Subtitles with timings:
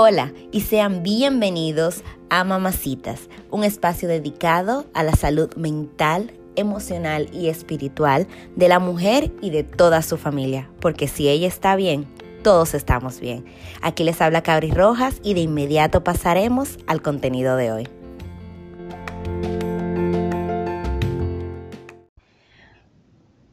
[0.00, 7.48] Hola y sean bienvenidos a Mamacitas, un espacio dedicado a la salud mental, emocional y
[7.48, 12.06] espiritual de la mujer y de toda su familia, porque si ella está bien,
[12.44, 13.44] todos estamos bien.
[13.82, 17.88] Aquí les habla Cabri Rojas y de inmediato pasaremos al contenido de hoy.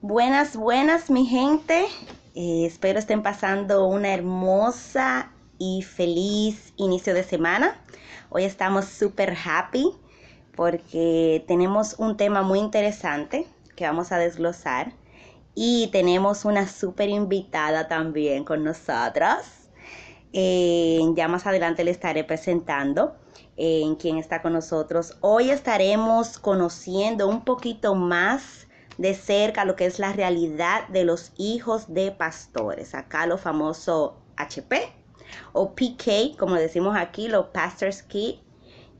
[0.01, 1.85] Buenas, buenas mi gente.
[2.35, 7.79] Eh, espero estén pasando una hermosa y feliz inicio de semana.
[8.29, 9.91] Hoy estamos súper happy
[10.55, 14.93] porque tenemos un tema muy interesante que vamos a desglosar
[15.53, 19.69] y tenemos una súper invitada también con nosotras.
[20.33, 23.15] Eh, ya más adelante le estaré presentando
[23.55, 25.17] en eh, quién está con nosotros.
[25.21, 28.67] Hoy estaremos conociendo un poquito más
[28.97, 32.95] de cerca lo que es la realidad de los hijos de pastores.
[32.95, 35.04] Acá lo famoso HP
[35.53, 38.41] o PK, como decimos aquí, los Pastors Key.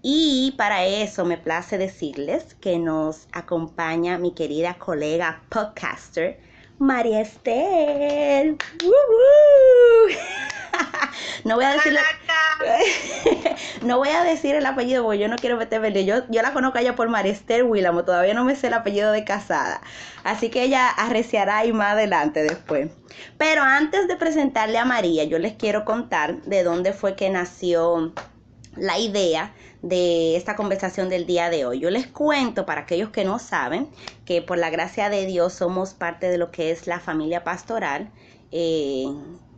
[0.01, 6.39] Y para eso me place decirles que nos acompaña mi querida colega podcaster,
[6.79, 8.55] María Esther.
[11.45, 11.99] no voy a decirle
[13.81, 16.79] no voy a decir el apellido porque yo no quiero meterme yo yo la conozco
[16.79, 19.81] ella por María Esther Willamo todavía no me sé el apellido de casada.
[20.23, 22.89] Así que ella arreciará ahí más adelante después.
[23.37, 28.13] Pero antes de presentarle a María yo les quiero contar de dónde fue que nació
[28.75, 29.53] la idea
[29.85, 31.79] de esta conversación del día de hoy.
[31.79, 33.87] Yo les cuento para aquellos que no saben
[34.25, 38.09] que por la gracia de Dios somos parte de lo que es la familia pastoral.
[38.51, 39.05] Eh,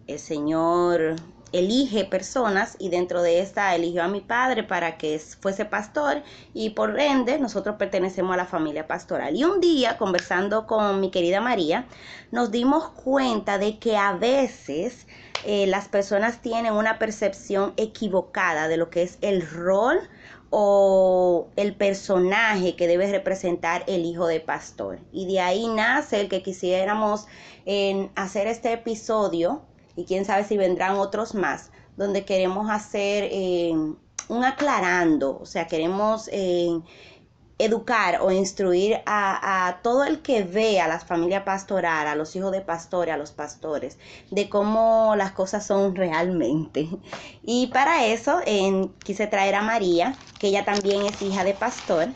[0.06, 1.16] el Señor
[1.54, 6.22] elige personas y dentro de esta eligió a mi padre para que fuese pastor
[6.54, 9.34] y por ende nosotros pertenecemos a la familia pastoral.
[9.34, 11.86] Y un día conversando con mi querida María
[12.32, 15.08] nos dimos cuenta de que a veces
[15.46, 20.02] eh, las personas tienen una percepción equivocada de lo que es el rol
[20.50, 25.00] o el personaje que debe representar el hijo de pastor.
[25.12, 27.28] Y de ahí nace el que quisiéramos
[28.16, 29.62] hacer este episodio
[29.98, 33.74] y quién sabe si vendrán otros más, donde queremos hacer eh,
[34.30, 36.80] un aclarando, o sea, queremos eh,
[37.60, 42.52] educar o instruir a, todo el que ve a las familias pastoral, a los hijos
[42.52, 43.98] de pastores, a los pastores,
[44.30, 46.88] de cómo las cosas son realmente.
[47.44, 48.42] Y para eso
[49.04, 52.10] quise traer a María, que ella también es hija de pastor,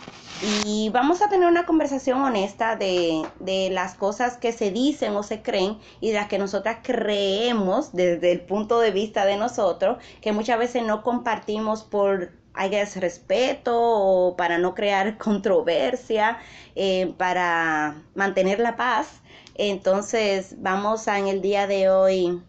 [0.66, 5.22] y vamos a tener una conversación honesta de, de, las cosas que se dicen o
[5.22, 9.98] se creen y de las que nosotras creemos desde el punto de vista de nosotros,
[10.20, 16.40] que muchas veces no compartimos por hay respeto o para no crear controversia,
[16.76, 19.22] eh, para mantener la paz.
[19.56, 22.42] Entonces vamos a en el día de hoy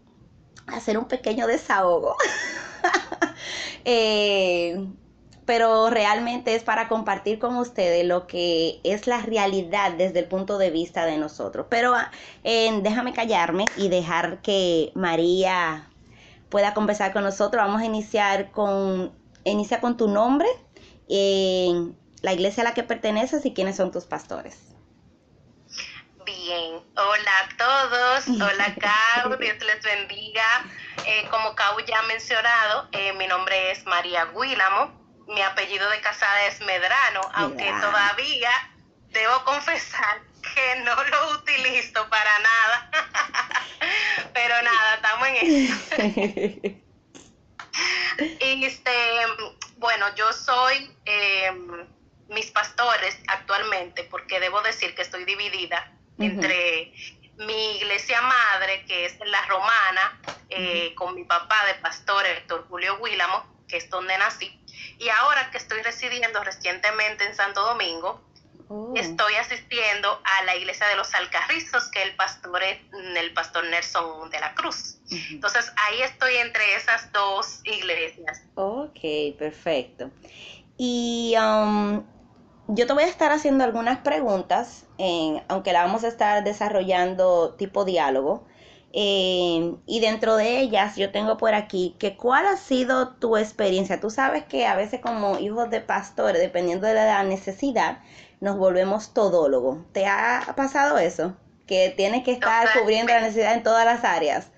[0.66, 2.16] hacer un pequeño desahogo.
[3.84, 4.86] eh,
[5.44, 10.56] pero realmente es para compartir con ustedes lo que es la realidad desde el punto
[10.56, 11.66] de vista de nosotros.
[11.68, 11.94] Pero
[12.44, 15.88] eh, déjame callarme y dejar que María
[16.48, 17.62] pueda conversar con nosotros.
[17.64, 19.12] Vamos a iniciar con,
[19.50, 20.48] inicia con tu nombre,
[21.08, 24.58] en la iglesia a la que perteneces y quiénes son tus pastores.
[26.24, 30.44] Bien, hola a todos, hola Cau, Dios les bendiga.
[31.04, 34.92] Eh, como Cau ya ha mencionado, eh, mi nombre es María Guílamo,
[35.26, 38.50] mi apellido de casada es Medrano, aunque todavía
[39.08, 40.20] debo confesar
[40.54, 42.90] que no lo utilizo para nada.
[44.32, 46.76] Pero nada, estamos en eso.
[48.40, 48.90] este,
[49.76, 51.86] bueno, yo soy em,
[52.28, 56.92] mis pastores actualmente, porque debo decir que estoy dividida entre
[57.38, 62.98] mi iglesia madre, que es la romana, eh, con mi papá de pastor Héctor Julio
[63.02, 64.58] Guílamo, que es donde nací,
[64.98, 68.22] y ahora que estoy residiendo recientemente en Santo Domingo,
[68.72, 68.92] oh.
[68.96, 72.78] estoy asistiendo a la iglesia de los Alcarrizos, que el pastor es
[73.16, 74.98] el pastor Nelson de la Cruz.
[75.30, 78.42] Entonces ahí estoy entre esas dos iglesias.
[78.54, 80.10] Ok, perfecto.
[80.76, 82.02] Y um,
[82.68, 84.86] yo te voy a estar haciendo algunas preguntas,
[85.48, 88.46] aunque la vamos a estar desarrollando tipo diálogo.
[88.94, 94.00] Eh, y dentro de ellas yo tengo por aquí que cuál ha sido tu experiencia.
[94.00, 98.00] Tú sabes que a veces como hijos de pastores, dependiendo de la necesidad,
[98.42, 99.78] nos volvemos todólogos.
[99.92, 101.36] ¿Te ha pasado eso?
[101.68, 104.48] Que tienes que estar cubriendo la necesidad en todas las áreas.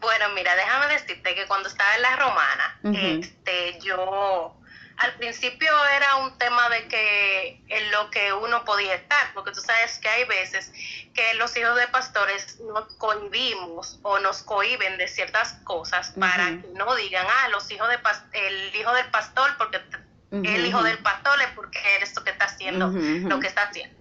[0.00, 2.80] Bueno, mira, déjame decirte que cuando estaba en la romana,
[3.18, 4.54] este, yo
[4.98, 9.60] al principio era un tema de que en lo que uno podía estar, porque tú
[9.60, 10.70] sabes que hay veces
[11.14, 16.68] que los hijos de pastores nos cohibimos o nos cohiben de ciertas cosas para que
[16.74, 17.98] no digan, ah, los hijos de
[18.32, 19.80] el hijo del pastor, porque
[20.30, 23.96] el hijo del pastor es porque eres tú que está haciendo lo que está haciendo.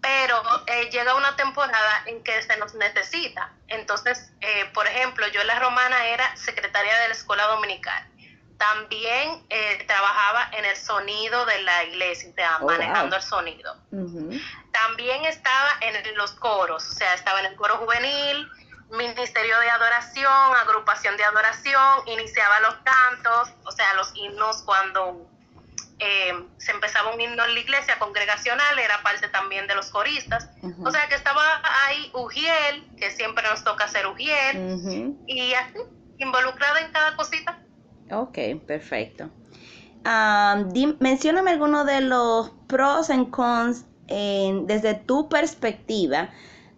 [0.00, 3.50] Pero eh, llega una temporada en que se nos necesita.
[3.68, 8.08] Entonces, eh, por ejemplo, yo en la romana era secretaria de la escuela dominical
[8.58, 13.76] también eh, trabajaba en el sonido de la iglesia, oh, manejando el sonido.
[14.72, 18.48] También estaba en los coros, o sea, estaba en el coro juvenil,
[18.90, 25.26] ministerio de adoración, agrupación de adoración, iniciaba los cantos, o sea, los himnos cuando
[25.98, 30.50] eh, se empezaba un himno en la iglesia congregacional, era parte también de los coristas.
[30.84, 31.42] O sea que estaba
[31.86, 35.78] ahí Ujiel, que siempre nos toca hacer Ujiel, y así,
[36.18, 37.58] involucrada en cada cosita.
[38.10, 39.30] Ok, perfecto.
[40.04, 46.30] Um, mencióname algunos de los pros y cons desde tu perspectiva,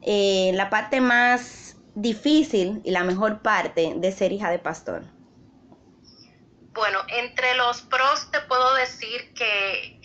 [0.02, 5.17] eh, la parte más difícil y la mejor parte de ser hija de pastor.
[6.72, 10.00] Bueno, entre los pros te puedo decir que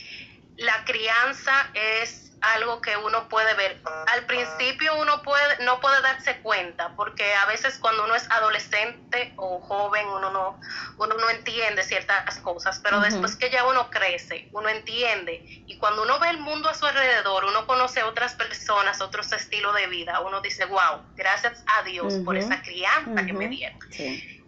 [0.58, 3.82] la crianza es algo que uno puede ver.
[4.08, 9.34] Al principio uno puede, no puede darse cuenta, porque a veces cuando uno es adolescente
[9.38, 10.60] o joven, uno no,
[10.98, 15.42] uno no entiende ciertas cosas, pero después que ya uno crece, uno entiende.
[15.68, 19.74] Y cuando uno ve el mundo a su alrededor, uno conoce otras personas, otros estilos
[19.76, 23.80] de vida, uno dice, wow, gracias a Dios por esa crianza que me dieron.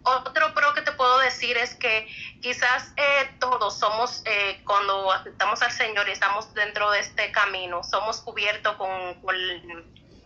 [0.08, 2.06] Otro pro que te puedo decir es que
[2.40, 7.82] quizás eh, todos somos, eh, cuando aceptamos al Señor y estamos dentro de este camino,
[7.82, 9.34] somos cubiertos con, con,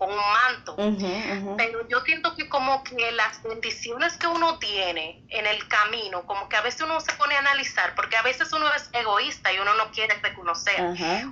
[0.06, 0.76] un manto.
[1.56, 6.48] Pero yo siento que como que las bendiciones que uno tiene en el camino, como
[6.48, 9.58] que a veces uno se pone a analizar, porque a veces uno es egoísta y
[9.58, 10.80] uno no quiere reconocer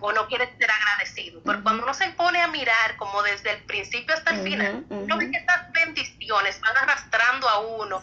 [0.01, 1.41] o no quiere ser agradecido.
[1.45, 5.17] Pero cuando uno se pone a mirar como desde el principio hasta el final, uno
[5.17, 8.03] ve que estas bendiciones van arrastrando a uno.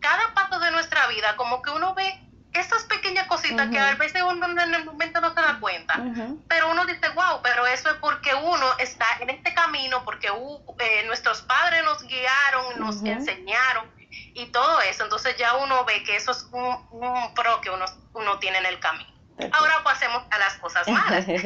[0.00, 4.22] Cada paso de nuestra vida, como que uno ve esas pequeñas cositas que a veces
[4.22, 6.02] uno en el momento no se da cuenta,
[6.48, 10.60] pero uno dice, wow, pero eso es porque uno está en este camino, porque uh,
[10.78, 13.88] eh, nuestros padres nos guiaron, nos enseñaron
[14.34, 18.38] y todo eso, entonces ya uno ve que eso es un, pro que uno, uno
[18.38, 19.10] tiene en el camino.
[19.52, 21.26] Ahora pasemos a las cosas malas.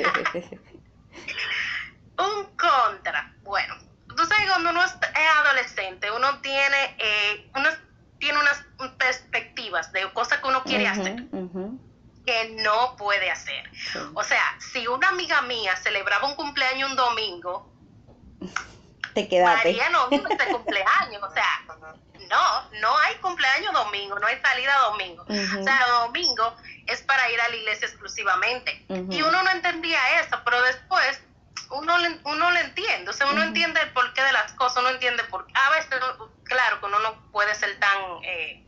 [2.16, 3.76] un contra, bueno,
[4.16, 4.94] tú sabes cuando uno es
[5.38, 7.68] adolescente, uno tiene, eh, uno
[8.24, 8.64] tiene unas
[8.96, 11.24] perspectivas de cosas que uno quiere hacer
[12.24, 13.70] que no puede hacer.
[14.14, 17.70] O sea, si una amiga mía celebraba un cumpleaños un domingo,
[19.12, 19.68] te quedaste.
[19.68, 21.64] María no vino este cumpleaños, o sea,
[22.30, 25.22] no, no hay cumpleaños domingo, no hay salida domingo.
[25.28, 26.56] O sea, domingo
[26.86, 28.86] es para ir a la iglesia exclusivamente.
[28.88, 31.22] Y uno no entendía eso, pero después
[31.70, 35.24] uno, uno le entiende, o sea, uno entiende el porqué de las cosas, uno entiende
[35.24, 35.52] por qué.
[35.54, 35.90] A veces,
[36.44, 38.62] claro, que uno no puede ser tan eh,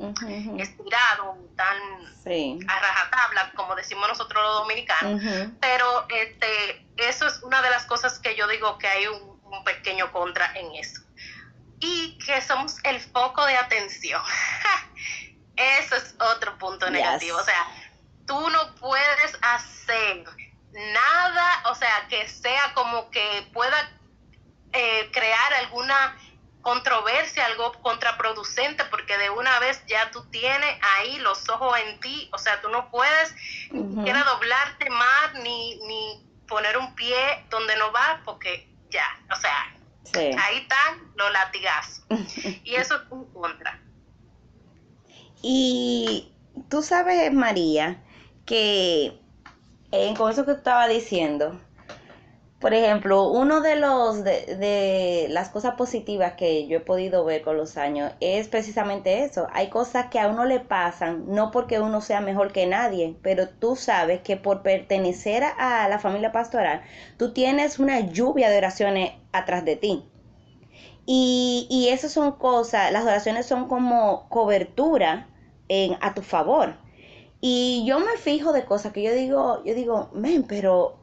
[0.59, 1.77] estirado, tan
[2.69, 5.23] a rajatabla, como decimos nosotros los dominicanos,
[5.61, 10.13] pero este, eso es una de las cosas que yo digo que hay un, pequeño
[10.13, 11.01] contra en eso.
[11.81, 14.23] Y que somos el foco de atención.
[15.57, 17.39] eso es otro punto negativo.
[17.39, 17.67] O sea,
[18.27, 20.25] tú no puedes hacer
[20.77, 23.77] nada, o sea, que sea como que pueda
[24.73, 26.17] eh, crear alguna
[26.61, 32.29] controversia, algo contraproducente, porque de una vez ya tú tienes ahí los ojos en ti,
[32.33, 33.35] o sea, tú no puedes
[33.71, 39.37] ni siquiera doblarte más ni, ni poner un pie donde no vas, porque ya, o
[39.37, 39.77] sea,
[40.39, 42.05] ahí están los latigazos.
[42.65, 43.81] y eso es un contra.
[45.43, 46.33] Y
[46.69, 48.03] tú sabes, María,
[48.45, 49.21] que
[50.17, 51.59] con eso que estaba diciendo,
[52.61, 57.57] por ejemplo, uno de los de, las cosas positivas que yo he podido ver con
[57.59, 59.47] los años es precisamente eso.
[59.53, 63.49] Hay cosas que a uno le pasan, no porque uno sea mejor que nadie, pero
[63.49, 66.83] tú sabes que por pertenecer a, la familia pastoral,
[67.19, 70.05] tú tienes una lluvia de oraciones atrás de ti.
[71.05, 75.29] Y, y esas son cosas, las oraciones son como cobertura
[75.69, 76.75] en, a tu favor.
[77.41, 80.97] Y yo me fijo de cosas que yo digo, yo digo, men, pero,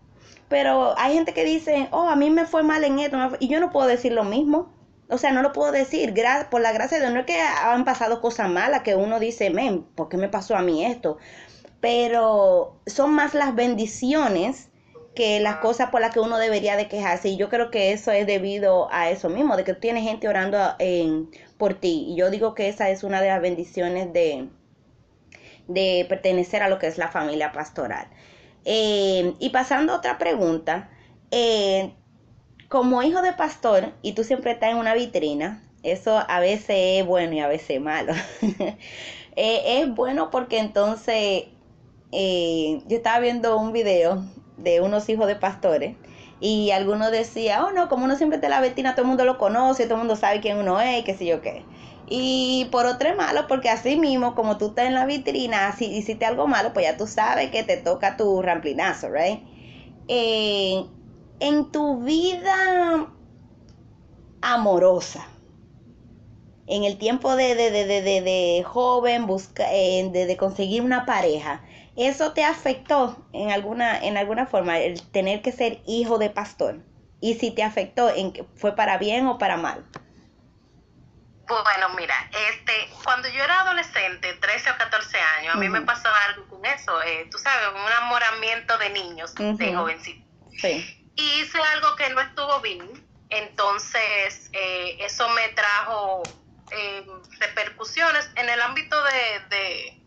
[0.49, 3.59] pero hay gente que dice, oh, a mí me fue mal en esto, y yo
[3.59, 4.71] no puedo decir lo mismo.
[5.09, 6.13] O sea, no lo puedo decir,
[6.49, 9.49] por la gracia de Dios, no es que han pasado cosas malas que uno dice,
[9.51, 11.17] men, ¿por qué me pasó a mí esto?
[11.81, 14.69] Pero son más las bendiciones
[15.13, 17.29] que las cosas por las que uno debería de quejarse.
[17.29, 20.57] Y yo creo que eso es debido a eso mismo, de que tienes gente orando
[20.79, 22.07] en, por ti.
[22.09, 24.49] Y yo digo que esa es una de las bendiciones de,
[25.67, 28.07] de pertenecer a lo que es la familia pastoral.
[28.65, 30.89] Eh, y pasando a otra pregunta,
[31.31, 31.93] eh,
[32.69, 37.05] como hijo de pastor y tú siempre estás en una vitrina, eso a veces es
[37.05, 38.13] bueno y a veces malo.
[39.35, 41.45] Eh, es bueno porque entonces
[42.11, 44.23] yo estaba viendo un video
[44.57, 45.95] de unos hijos de pastores
[46.39, 49.25] y algunos decía, oh no, como uno siempre está en la vitrina, todo el mundo
[49.25, 51.63] lo conoce, todo el mundo sabe quién uno es, qué sé yo qué.
[52.15, 55.85] Y por otro es malo, porque así mismo, como tú estás en la vitrina, si
[55.85, 59.39] hiciste algo malo, pues ya tú sabes que te toca tu ramplinazo, ¿right?
[60.07, 60.85] Eh,
[61.39, 63.07] en tu vida
[64.43, 65.27] amorosa,
[66.67, 71.65] en el tiempo de, de, de, de, de joven, busca, eh, de, conseguir una pareja,
[71.95, 76.83] ¿eso te afectó en alguna, en alguna forma el tener que ser hijo de pastor?
[77.21, 79.83] Y si te afectó, ¿en, ¿fue para bien o para mal?
[81.61, 82.15] Bueno, mira,
[82.49, 86.65] este, cuando yo era adolescente, 13 o 14 años, a mí me pasó algo con
[86.65, 90.25] eso, eh, tú sabes, un enamoramiento de niños, de jovencitos.
[90.59, 91.11] Sí.
[91.15, 92.89] Y hice algo que no estuvo bien,
[93.29, 96.23] entonces eh, eso me trajo
[96.71, 97.05] eh,
[97.39, 99.99] repercusiones en el ámbito de,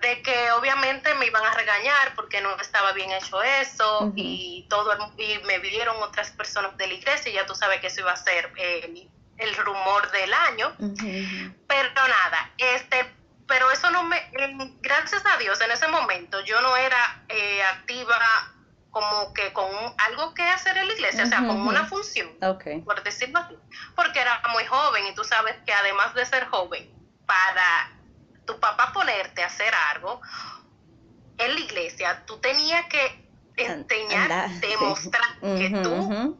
[0.00, 4.92] de, que obviamente me iban a regañar porque no estaba bien hecho eso y todo
[5.16, 8.12] y me vieron otras personas de la iglesia y ya tú sabes que eso iba
[8.12, 10.74] a ser eh, el rumor del año.
[10.78, 13.12] Pero nada, este,
[13.46, 14.16] pero eso no me,
[14.80, 18.18] gracias a Dios, en ese momento yo no era eh, activa
[18.90, 19.66] como que con
[20.08, 23.56] algo que hacer en la iglesia, o sea, con una función, por decirlo así,
[23.96, 26.88] porque era muy joven y tú sabes que además de ser joven,
[27.26, 27.90] para
[28.46, 30.20] tu papá ponerte a hacer algo
[31.38, 36.38] en la iglesia, tú tenías que enseñar, demostrar que tú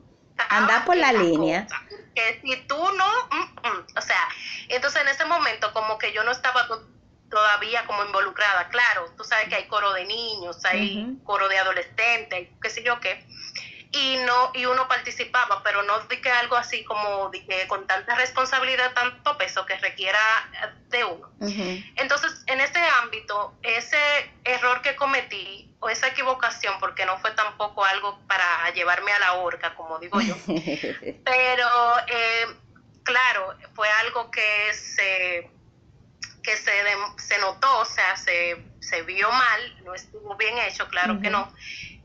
[0.49, 1.67] andar por la, línea
[2.14, 4.28] que si tú no, mm, mm, o sea,
[4.68, 6.68] entonces en ese momento como que yo no estaba
[7.30, 12.49] todavía como involucrada, claro, tú sabes que hay coro de niños, hay coro de adolescentes,
[12.62, 13.26] qué sé yo qué,
[13.95, 17.31] y no y uno participaba, pero no de que algo así como
[17.69, 20.19] con tanta responsabilidad, tanto peso que requiera
[20.89, 21.31] de uno.
[21.97, 23.97] Entonces, en ese ámbito, ese
[24.45, 29.33] error que cometí o esa equivocación, porque no fue tampoco algo para llevarme a la
[29.35, 30.35] horca, como digo yo,
[31.25, 31.69] pero
[32.09, 32.47] eh,
[33.05, 35.51] claro, fue algo que se
[36.43, 36.73] que se,
[37.17, 41.51] se notó, o sea, se, se vio mal, no estuvo bien hecho, claro que no.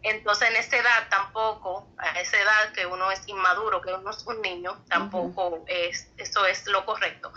[0.02, 4.26] Entonces en esa edad tampoco, a esa edad que uno es inmaduro, que uno es
[4.26, 7.34] un niño, tampoco es, eso es lo correcto.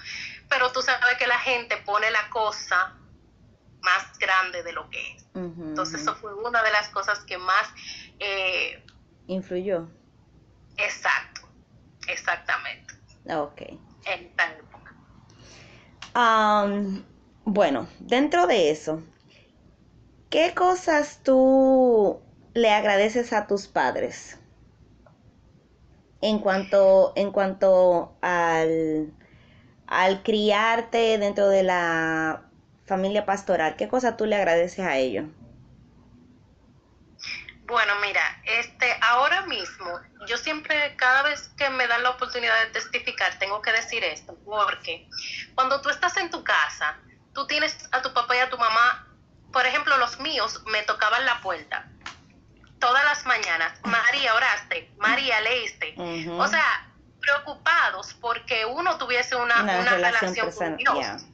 [0.49, 2.97] Pero tú sabes que la gente pone la cosa
[3.81, 5.26] más grande de lo que es.
[5.35, 7.69] Entonces eso fue una de las cosas que más...
[8.21, 8.85] Eh,
[9.26, 9.88] Influyó.
[10.76, 11.49] Exacto,
[12.07, 12.95] exactamente.
[13.28, 13.62] Ok.
[14.04, 14.95] En esta época.
[17.45, 19.02] bueno, dentro de eso,
[20.31, 22.23] ¿qué cosas tú
[22.54, 24.38] le agradeces a tus padres?
[26.21, 29.12] En cuanto, en cuanto al,
[29.87, 32.44] al criarte dentro de la
[32.87, 35.26] familia pastoral, ¿qué cosa tú le agradeces a ellos?
[37.64, 42.73] Bueno, mira, este, ahora mismo, yo siempre, cada vez que me dan la oportunidad de
[42.73, 45.09] testificar, tengo que decir esto, porque
[45.54, 46.99] cuando tú estás en tu casa,
[47.32, 49.09] tú tienes a tu papá y a tu mamá,
[49.52, 51.91] por ejemplo, los míos me tocaban la puerta
[52.82, 55.94] todas las mañanas, María, oraste, María, leíste.
[56.32, 56.88] O sea,
[57.20, 61.24] preocupados porque uno tuviese una, relación, con Dios.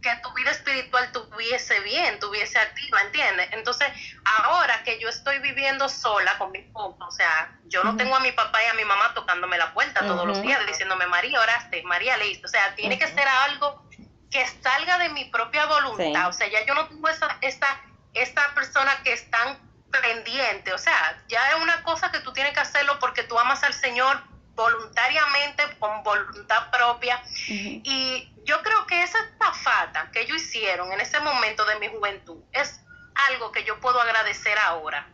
[0.00, 3.48] Que tu vida espiritual tuviese bien, tuviese activa, ¿entiendes?
[3.52, 3.86] Entonces,
[4.24, 8.20] ahora que yo estoy viviendo sola con mi papá, o sea, yo no tengo a
[8.20, 11.82] mi papá y a mi mamá tocándome la puerta todos los días diciéndome, María, oraste,
[11.82, 12.46] María, leíste.
[12.46, 13.86] O sea, tiene que ser algo
[14.30, 16.28] que salga de mi propia voluntad.
[16.28, 17.78] O sea, ya yo no tengo esa, esta,
[18.14, 22.52] esta persona que es tan pendiente, o sea, ya es una cosa que tú tienes
[22.54, 24.20] que hacerlo porque tú amas al Señor
[24.54, 27.22] voluntariamente, con voluntad propia.
[27.48, 32.38] Y yo creo que esa estafata que ellos hicieron en ese momento de mi juventud
[32.52, 32.80] es
[33.28, 35.06] algo que yo puedo agradecer ahora.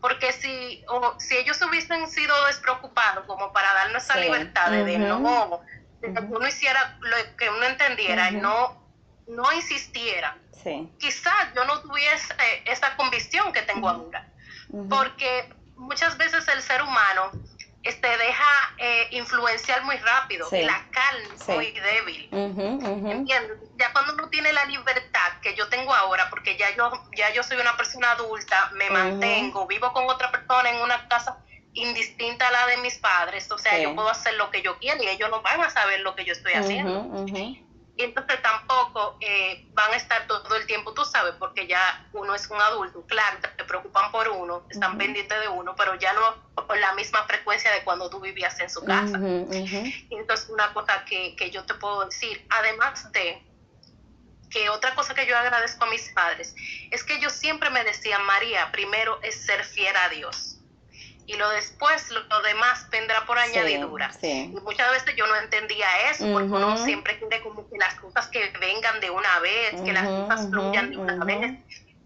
[0.00, 5.60] Porque si, o, si ellos hubiesen sido despreocupados como para darnos esa libertad de, no,
[6.00, 8.82] de que uno hiciera lo que uno entendiera y no,
[9.28, 10.38] no insistiera,
[10.98, 12.34] Quizás yo no tuviese
[12.66, 14.28] esa convicción que tengo ahora,
[14.88, 17.32] porque muchas veces el ser humano
[17.82, 18.44] este, deja
[18.76, 22.28] eh, influenciar muy rápido, la carne es muy débil.
[23.78, 27.42] Ya cuando uno tiene la libertad que yo tengo ahora, porque ya yo, ya yo
[27.42, 31.38] soy una persona adulta, me mantengo, vivo con otra persona en una casa
[31.72, 35.02] indistinta a la de mis padres, o sea, yo puedo hacer lo que yo quiera
[35.02, 37.24] y ellos no van a saber lo que yo estoy haciendo.
[38.00, 42.34] Y entonces tampoco eh, van a estar todo el tiempo, tú sabes, porque ya uno
[42.34, 46.66] es un adulto, claro, te preocupan por uno, están pendientes de uno, pero ya no
[46.66, 49.18] con la misma frecuencia de cuando tú vivías en su casa.
[49.20, 53.42] Y entonces una cosa que, que yo te puedo decir, además de
[54.50, 56.54] que otra cosa que yo agradezco a mis padres
[56.90, 60.59] es que ellos siempre me decían, María, primero es ser fiel a Dios
[61.26, 64.10] y lo después, lo, demás vendrá por añadidura.
[64.22, 68.28] Y muchas veces yo no entendía eso, porque uno siempre quiere como que las cosas
[68.28, 71.58] que vengan de una vez, que las cosas fluyan de una vez,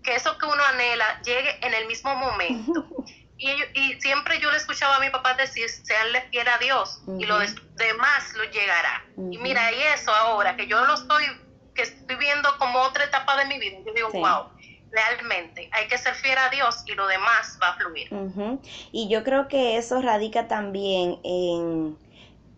[0.02, 2.86] que eso que uno anhela llegue en el mismo momento.
[3.38, 7.24] y, y, siempre yo le escuchaba a mi papá decir, seanle fiel a Dios, y
[7.24, 9.04] lo demás lo llegará.
[9.30, 11.24] Y mira, y eso ahora, que yo lo estoy,
[11.74, 14.53] que estoy viendo como otra etapa de mi vida, yo digo, wow
[14.94, 15.68] realmente.
[15.72, 18.08] Hay que ser fiel a Dios y lo demás va a fluir.
[18.92, 21.98] Y yo creo que eso radica también en,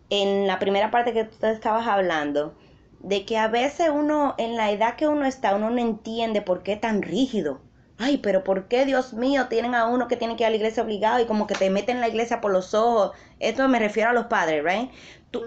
[0.09, 2.55] en la primera parte que tú estabas hablando,
[2.99, 6.63] de que a veces uno, en la edad que uno está, uno no entiende por
[6.63, 7.61] qué tan rígido.
[7.99, 10.55] Ay, pero ¿por qué, Dios mío, tienen a uno que tiene que ir a la
[10.55, 13.11] iglesia obligado y como que te meten en la iglesia por los ojos?
[13.39, 14.91] Esto me refiero a los padres, ¿right?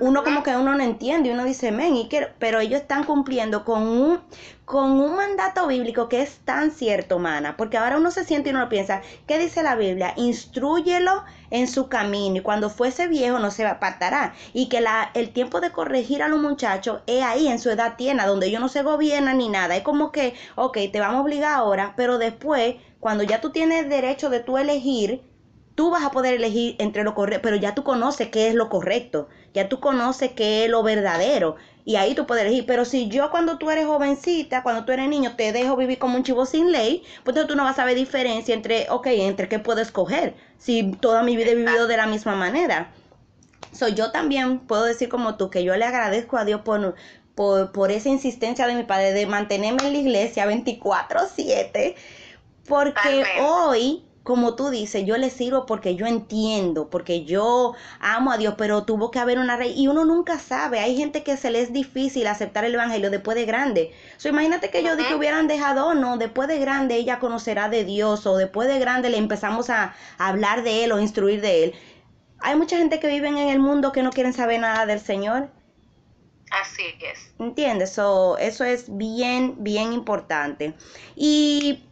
[0.00, 3.64] Uno como que uno no entiende y uno dice, men, y pero ellos están cumpliendo
[3.64, 4.20] con un,
[4.64, 8.52] con un mandato bíblico que es tan cierto, mana, porque ahora uno se siente y
[8.52, 10.12] uno piensa, ¿qué dice la Biblia?
[10.16, 14.34] Instruyelo en su camino y cuando fuese viejo no se apartará.
[14.52, 17.94] Y que la, el tiempo de corregir a los muchachos es ahí, en su edad
[17.96, 19.76] tiene, donde ellos no se gobiernan ni nada.
[19.76, 23.88] Es como que, ok, te vamos a obligar ahora, pero después, cuando ya tú tienes
[23.88, 25.22] derecho de tú elegir,
[25.80, 28.68] tú vas a poder elegir entre lo correcto, pero ya tú conoces qué es lo
[28.68, 31.56] correcto, ya tú conoces qué es lo verdadero
[31.86, 32.66] y ahí tú puedes elegir.
[32.66, 36.16] Pero si yo cuando tú eres jovencita, cuando tú eres niño, te dejo vivir como
[36.16, 39.48] un chivo sin ley, pues entonces tú no vas a ver diferencia entre, ok, entre
[39.48, 42.92] qué puedo escoger, si toda mi vida he vivido de la misma manera.
[43.72, 46.94] So, yo también puedo decir como tú que yo le agradezco a Dios por,
[47.34, 51.94] por, por esa insistencia de mi padre de mantenerme en la iglesia 24/7,
[52.66, 58.36] porque hoy como tú dices, yo le sirvo porque yo entiendo, porque yo amo a
[58.36, 60.78] Dios, pero tuvo que haber una rey y uno nunca sabe.
[60.80, 63.92] Hay gente que se le es difícil aceptar el evangelio después de grande.
[64.18, 68.26] So, imagínate que ellos que hubieran dejado, no, después de grande ella conocerá de Dios
[68.26, 71.74] o después de grande le empezamos a, hablar de él o instruir de él.
[72.40, 75.48] Hay mucha gente que vive en el mundo que no quieren saber nada del Señor.
[76.50, 77.32] Así es.
[77.38, 77.92] ¿Entiendes?
[77.92, 80.74] So, eso es bien, bien importante.
[81.16, 81.84] Y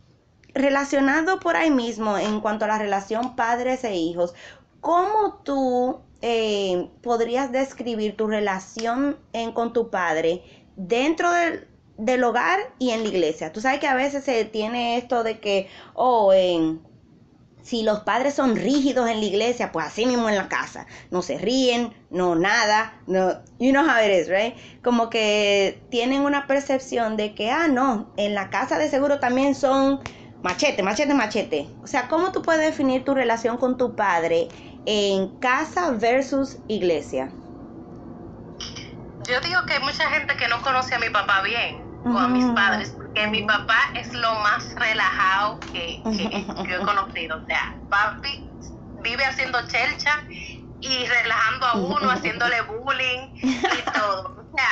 [0.55, 4.35] relacionado por ahí mismo en cuanto a la relación padres e hijos,
[4.81, 9.19] ¿cómo tú eh, podrías describir tu relación
[9.55, 10.43] con tu padre
[10.77, 11.31] dentro
[11.97, 13.53] del, hogar y en la iglesia?
[13.53, 16.81] Tú sabes que a veces se tiene esto de que, oh, en,
[17.63, 20.87] si los padres son rígidos en la iglesia, pues así mismo en la casa.
[21.11, 24.55] No se ríen, no nada, no, you know how it is, right?
[24.83, 29.55] Como que tienen una percepción de que, ah, no, en la casa de seguro también
[29.55, 30.01] son
[30.43, 31.69] Machete, machete, machete.
[31.83, 34.49] O sea, ¿cómo tú puedes definir tu relación con tu padre
[34.85, 37.33] en casa versus iglesia?
[39.29, 42.29] Yo digo que hay mucha gente que no conoce a mi papá bien o a
[42.29, 46.01] mis padres, porque mi papá es lo más relajado que,
[46.69, 47.37] yo he conocido.
[47.37, 48.29] O sea, papi
[49.03, 50.13] vive haciendo chelcha
[50.81, 54.37] y relajando a uno, haciéndole bullying y todo.
[54.39, 54.71] O sea,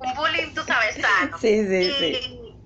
[0.00, 1.38] un bullying, tú sabes, sano.
[1.38, 2.58] Sí, sí, sí.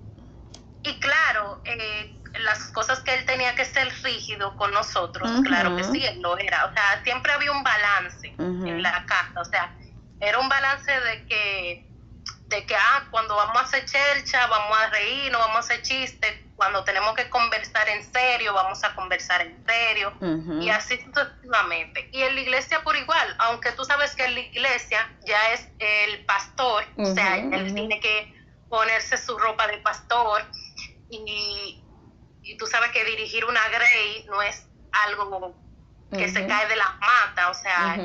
[0.83, 5.83] Y claro, eh, las cosas que él tenía que ser rígido con nosotros, claro que
[5.83, 6.65] sí, él lo era.
[6.65, 9.39] O sea, siempre había un balance en la casa.
[9.39, 9.75] O sea,
[10.19, 11.87] era un balance de que,
[12.47, 15.81] de que, ah, cuando vamos a hacer chelcha, vamos a reír, no vamos a hacer
[15.81, 16.33] chistes.
[16.55, 20.13] Cuando tenemos que conversar en serio, vamos a conversar en serio.
[20.59, 22.09] Y así sucesivamente.
[22.11, 25.69] Y en la iglesia por igual, aunque tú sabes que en la iglesia ya es
[25.77, 28.33] el pastor, o sea, él tiene que
[28.69, 30.43] ponerse su ropa de pastor
[31.09, 31.83] y
[32.47, 35.53] y tú sabes que dirigir una Grey no es algo
[36.11, 37.97] que se cae de las matas, o sea,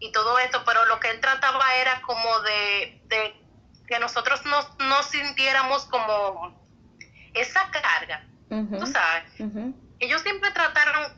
[0.00, 3.00] y todo esto, pero lo que él trataba era como de,
[3.86, 6.60] que nosotros no, sintiéramos como
[7.34, 9.30] esa carga, tú sabes.
[10.00, 11.12] Ellos siempre trataron,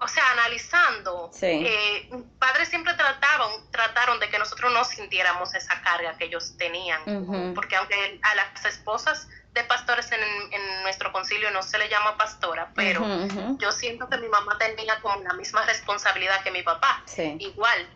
[0.00, 6.18] o sea, analizando, eh, padres siempre trataban, trataron de que nosotros no sintiéramos esa carga
[6.18, 9.28] que ellos tenían, porque aunque a las esposas
[9.58, 13.04] de pastores en, nuestro concilio no se le llama pastora, pero
[13.58, 17.02] yo siento que mi mamá tenía como la misma responsabilidad que mi papá,
[17.38, 17.88] igual.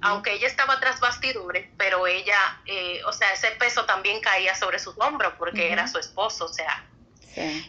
[0.00, 4.78] Aunque ella estaba tras bastidores, pero ella, eh, o sea, ese peso también caía sobre
[4.78, 6.84] sus hombros porque era su esposo, o sea.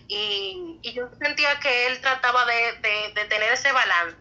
[0.08, 4.18] Y, y, yo sentía que él trataba de, de, tener ese balance.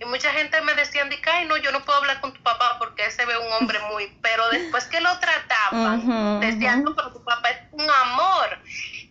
[0.00, 3.06] Y mucha gente me decía, ay, no, yo no puedo hablar con tu papá porque
[3.06, 7.50] ese ve un hombre muy, pero después que lo trataban, decían, no, pero tu papá
[7.50, 8.58] es un amor.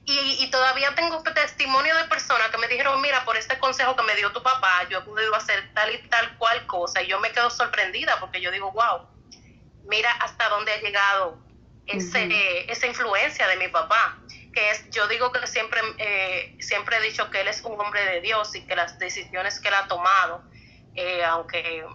[0.08, 4.04] Y, y, todavía tengo testimonio de personas que me dijeron, mira, por este consejo que
[4.04, 7.02] me dio tu papá, yo he podido hacer tal y tal cual cosa.
[7.02, 9.08] Y yo me quedo sorprendida porque yo digo, wow,
[9.88, 11.40] mira hasta dónde ha llegado
[11.88, 14.20] ese, esa influencia de mi papá.
[14.54, 18.06] Que es, yo digo que siempre, eh, siempre he dicho que él es un hombre
[18.06, 20.44] de Dios y que las decisiones que él ha tomado,
[20.96, 21.86] eh, aunque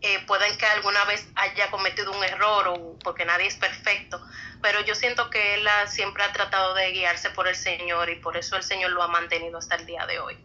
[0.00, 4.20] eh, pueden que alguna vez haya cometido un error o porque nadie es perfecto,
[4.60, 8.36] pero yo siento que él siempre ha tratado de guiarse por el Señor y por
[8.36, 10.36] eso el Señor lo ha mantenido hasta el día de hoy.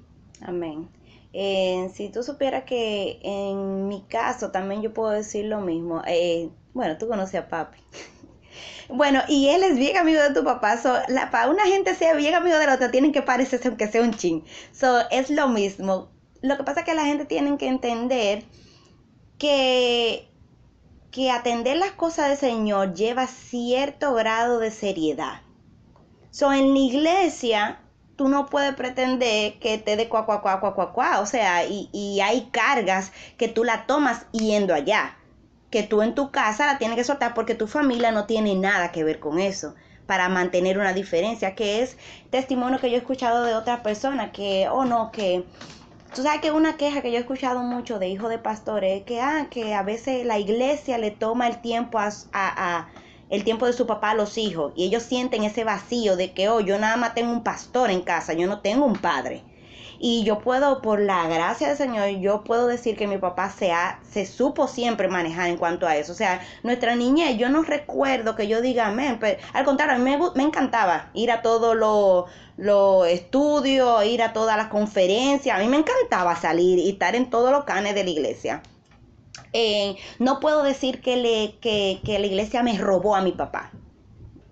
[0.45, 0.89] Amén.
[1.33, 6.01] Eh, si tú supieras que en mi caso también yo puedo decir lo mismo.
[6.07, 7.79] Eh, bueno, tú conoces a papi.
[8.89, 10.77] bueno, y él es bien amigo de tu papá.
[10.77, 13.87] So, la, para una gente sea bien amigo de la otra, tienen que parecerse aunque
[13.87, 14.45] sea un chin.
[14.71, 16.09] So, es lo mismo.
[16.41, 18.43] Lo que pasa es que la gente tiene que entender
[19.37, 20.27] que
[21.11, 25.41] que atender las cosas del Señor lleva cierto grado de seriedad.
[26.29, 27.79] So, en la iglesia,
[28.15, 31.19] tú no puedes pretender que te dé cuá, cuá.
[31.19, 35.17] O sea, y, y hay cargas que tú la tomas yendo allá.
[35.71, 38.91] Que tú en tu casa la tienes que soltar porque tu familia no tiene nada
[38.91, 39.73] que ver con eso
[40.05, 41.97] para mantener una diferencia, que es
[42.29, 45.43] testimonio que yo he escuchado de otras personas, que, oh no, que
[46.15, 49.03] Tú sabes que una queja que yo he escuchado mucho de hijos de pastores es
[49.03, 52.89] que, ah, que a veces la iglesia le toma el tiempo a, a,
[53.29, 56.49] el tiempo de su papá a los hijos y ellos sienten ese vacío de que,
[56.49, 59.43] oh, yo nada más tengo un pastor en casa, yo no tengo un padre.
[59.99, 63.71] Y yo puedo, por la gracia del Señor, yo puedo decir que mi papá se,
[63.71, 66.11] ha, se supo siempre manejar en cuanto a eso.
[66.11, 69.97] O sea, nuestra niñez, yo no recuerdo que yo diga, amén, pero al contrario, a
[69.97, 72.25] mí me, me encantaba ir a todos los
[72.57, 75.57] lo estudios, ir a todas las conferencias.
[75.57, 78.63] A mí me encantaba salir y estar en todos los canes de la iglesia.
[79.53, 83.71] Eh, no puedo decir que, le, que, que la iglesia me robó a mi papá.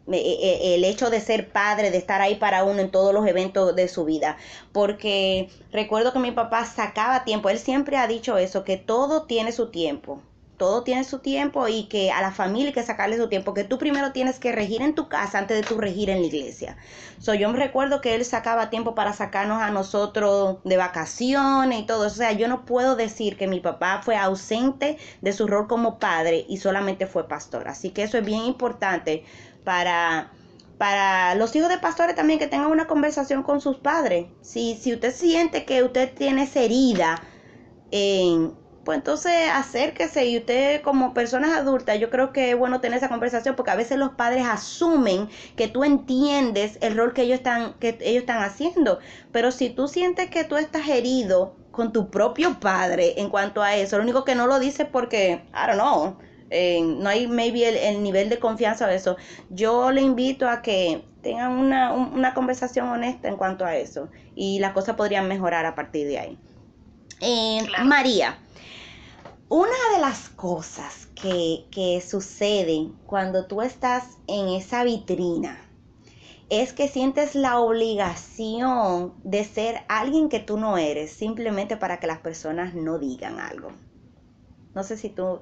[0.08, 3.26] Eh, eh, el hecho de ser padre, de estar ahí para uno en todos los
[3.26, 4.38] eventos de su vida.
[4.72, 9.52] Porque recuerdo que mi papá sacaba tiempo, él siempre ha dicho eso, que todo tiene
[9.52, 10.22] su tiempo.
[10.58, 13.66] Todo tiene su tiempo y que a la familia hay que sacarle su tiempo, que
[13.66, 16.78] tú primero tienes que regir en tu casa antes de tu regir en la iglesia.
[17.20, 21.84] So, yo me recuerdo que él sacaba tiempo para sacarnos a nosotros de vacaciones y
[21.84, 22.08] todo.
[22.08, 26.00] O sea, yo no puedo decir que mi papá fue ausente de su rol como
[26.00, 27.68] padre y solamente fue pastor.
[27.68, 29.24] Así que eso es bien importante
[29.64, 30.32] para,
[30.78, 34.28] para los hijos de pastores también que tengan una conversación con sus padres.
[34.42, 37.22] Si, si usted siente que usted tiene esa herida,
[38.86, 43.10] pues entonces acérquese y usted como personas adultas, yo creo que es bueno tener esa
[43.10, 47.74] conversación porque a veces los padres asumen que tú entiendes el rol que ellos están,
[47.80, 49.00] que ellos están haciendo.
[49.32, 53.76] Pero si tú sientes que tú estás herido con tu propio padre en cuanto a
[53.76, 56.18] eso, lo único que no lo dices porque, I don't know,
[57.02, 59.18] no hay maybe el, nivel de confianza de eso.
[59.50, 64.74] Yo le invito a que tengan una, conversación honesta en cuanto a eso y las
[64.74, 66.40] cosas podrían mejorar a partir de ahí.
[67.84, 68.38] María,
[69.50, 75.62] una de las cosas que, que suceden cuando tú estás en esa vitrina
[76.50, 82.08] es que sientes la obligación de ser alguien que tú no eres simplemente para que
[82.08, 83.72] las personas no digan algo.
[84.74, 85.42] No sé si tú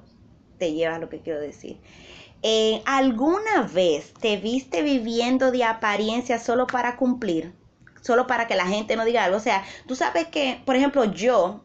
[0.58, 1.78] te lleva lo que quiero decir.
[2.42, 7.54] Eh, ¿Alguna vez te viste viviendo de apariencia solo para cumplir?
[8.02, 9.38] Solo para que la gente no diga algo.
[9.38, 11.63] O sea, tú sabes que, por ejemplo, yo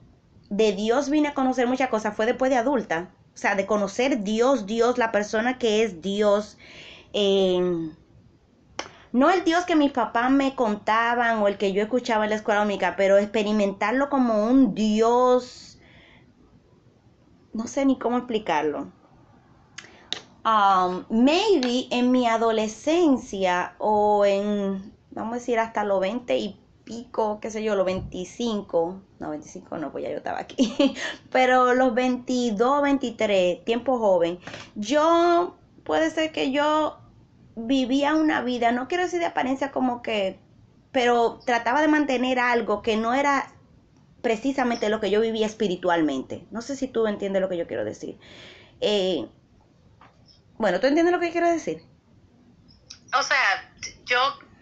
[0.49, 3.09] de Dios vine a conocer muchas cosas, fue después de adulta.
[3.33, 6.57] O sea, de conocer Dios, Dios, la persona que es Dios.
[9.11, 12.35] no el Dios que mis papás me contaban o el que yo escuchaba en la
[12.35, 15.69] escuela única, pero experimentarlo como un Dios
[17.53, 18.91] no sé ni cómo explicarlo.
[20.45, 26.58] Um, maybe en mi adolescencia o en, vamos a decir, hasta los 20 y
[26.89, 30.95] pico, qué sé yo, los 25, no, 25 no, pues ya yo estaba aquí,
[31.31, 34.39] pero los 22, 23, tiempo joven,
[34.73, 36.97] yo, puede ser que yo
[37.55, 40.39] vivía una vida, no quiero decir de apariencia como que,
[40.91, 43.53] pero trataba de mantener algo que no era
[44.23, 46.47] precisamente lo que yo vivía espiritualmente.
[46.49, 48.17] No sé si tú entiendes lo que yo quiero decir.
[48.81, 49.27] Eh,
[50.57, 51.83] bueno, ¿tú entiendes lo que quiero decir?
[53.17, 53.37] O sea,
[54.05, 54.17] yo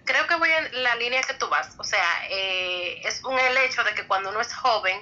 [0.08, 1.76] creo que voy en la línea que tú vas.
[1.78, 4.98] O sea, eh, es un el hecho de que cuando uno es joven,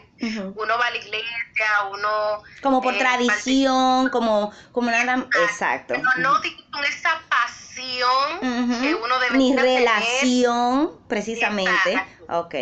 [0.56, 2.44] uno va a la iglesia, uno...
[2.62, 5.26] Como por eh, tradición, como, como nada...
[5.48, 5.96] Exacto.
[5.98, 6.42] No, no
[6.72, 8.40] con esa pasión
[8.82, 12.02] que uno debe Ni relación, precisamente.
[12.28, 12.56] Ok.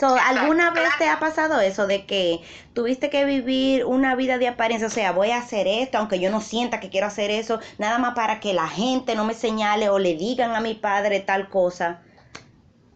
[0.00, 2.40] So, ¿Alguna vez te ha pasado eso de que
[2.72, 4.86] tuviste que vivir una vida de apariencia?
[4.86, 7.98] O sea, voy a hacer esto, aunque yo no sienta que quiero hacer eso, nada
[7.98, 11.50] más para que la gente no me señale o le digan a mi padre tal
[11.50, 12.00] cosa.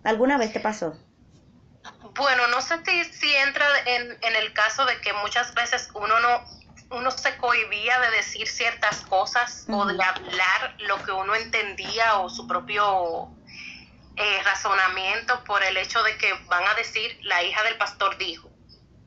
[0.02, 0.96] ¿Alguna vez te pasó?
[2.16, 2.78] Bueno, no sé
[3.12, 6.42] si, entra en, en, el caso de que muchas veces uno no
[6.90, 12.28] uno se cohibía de decir ciertas cosas o de hablar lo que uno entendía o
[12.28, 13.30] su propio
[14.16, 18.50] eh, razonamiento por el hecho de que van a decir la hija del pastor dijo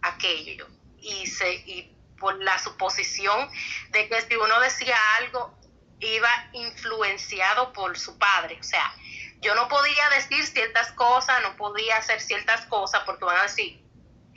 [0.02, 0.68] aquello.
[1.00, 3.50] Y se y por la suposición
[3.90, 5.58] de que si uno decía algo
[6.00, 8.58] iba influenciado por su padre.
[8.60, 8.94] O sea
[9.42, 13.87] yo no podía decir ciertas cosas no podía hacer ciertas cosas porque van a decir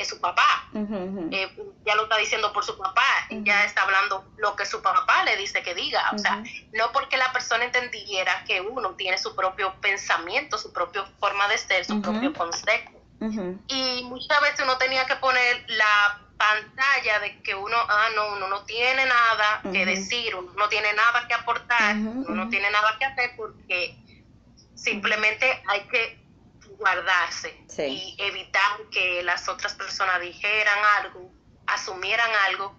[0.03, 0.69] es su papá.
[1.31, 1.49] Eh,
[1.85, 5.37] ya lo está diciendo por su papá, ya está hablando lo que su papá le
[5.37, 6.11] dice que diga.
[6.15, 11.05] O sea, no porque la persona entendiera que uno tiene su propio pensamiento, su propia
[11.19, 12.99] forma de ser, su propio concepto.
[13.69, 18.49] Y muchas veces uno tenía que poner la pantalla de que uno, ah, no, uno
[18.49, 22.97] no tiene nada que decir, uno no tiene nada que aportar, uno no tiene nada
[22.99, 23.99] que hacer porque
[24.75, 26.20] simplemente hay que
[26.81, 31.31] guardarse y evitar que las otras personas dijeran algo,
[31.67, 32.75] asumieran algo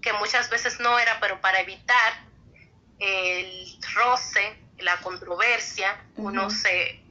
[0.00, 2.12] que muchas veces no era, pero para evitar
[2.98, 7.04] el roce, la controversia, uno se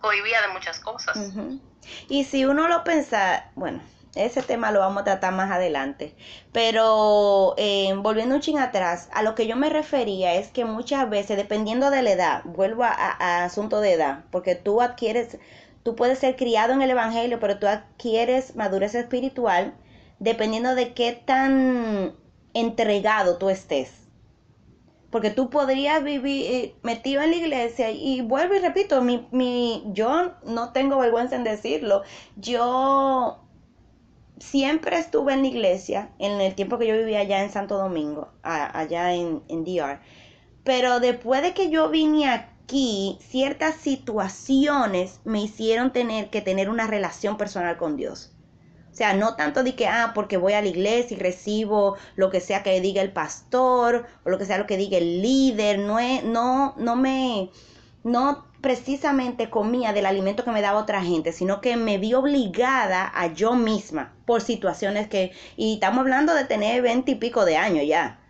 [0.00, 1.16] cohibía de muchas cosas.
[2.08, 3.80] Y si uno lo piensa, bueno,
[4.14, 6.14] ese tema lo vamos a tratar más adelante.
[6.52, 11.08] Pero eh, volviendo un ching atrás, a lo que yo me refería es que muchas
[11.08, 15.38] veces, dependiendo de la edad, vuelvo a, a asunto de edad, porque tú adquieres
[15.82, 19.74] Tú puedes ser criado en el Evangelio, pero tú adquieres madurez espiritual
[20.18, 22.14] dependiendo de qué tan
[22.54, 23.92] entregado tú estés.
[25.10, 29.82] Porque tú podrías vivir eh, metido en la iglesia y vuelvo y repito, mi, mi,
[29.88, 32.02] yo no tengo vergüenza en decirlo.
[32.36, 33.40] Yo
[34.38, 38.28] siempre estuve en la iglesia en el tiempo que yo vivía allá en Santo Domingo,
[38.42, 40.00] allá en, en DR.
[40.64, 46.70] Pero después de que yo vine aquí, aquí ciertas situaciones me hicieron tener que tener
[46.70, 48.32] una relación personal con Dios.
[48.90, 52.30] O sea, no tanto de que, ah, porque voy a la iglesia y recibo lo
[52.30, 55.80] que sea que diga el pastor o lo que sea lo que diga el líder,
[55.80, 57.50] no, no, no me,
[58.04, 63.12] no precisamente comía del alimento que me daba otra gente, sino que me vi obligada
[63.14, 67.58] a yo misma por situaciones que, y estamos hablando de tener veinte y pico de
[67.58, 68.21] años ya.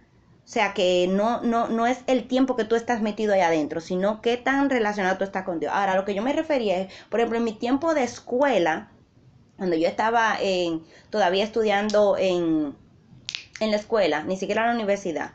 [0.44, 3.80] O sea que no, no, no es el tiempo que tú estás metido ahí adentro,
[3.80, 5.72] sino qué tan relacionado tú estás con Dios.
[5.74, 8.90] Ahora, lo que yo me refería es, por ejemplo, en mi tiempo de escuela,
[9.56, 10.36] cuando yo estaba
[11.10, 12.74] todavía estudiando en,
[13.60, 15.30] en la escuela, ni siquiera en la universidad,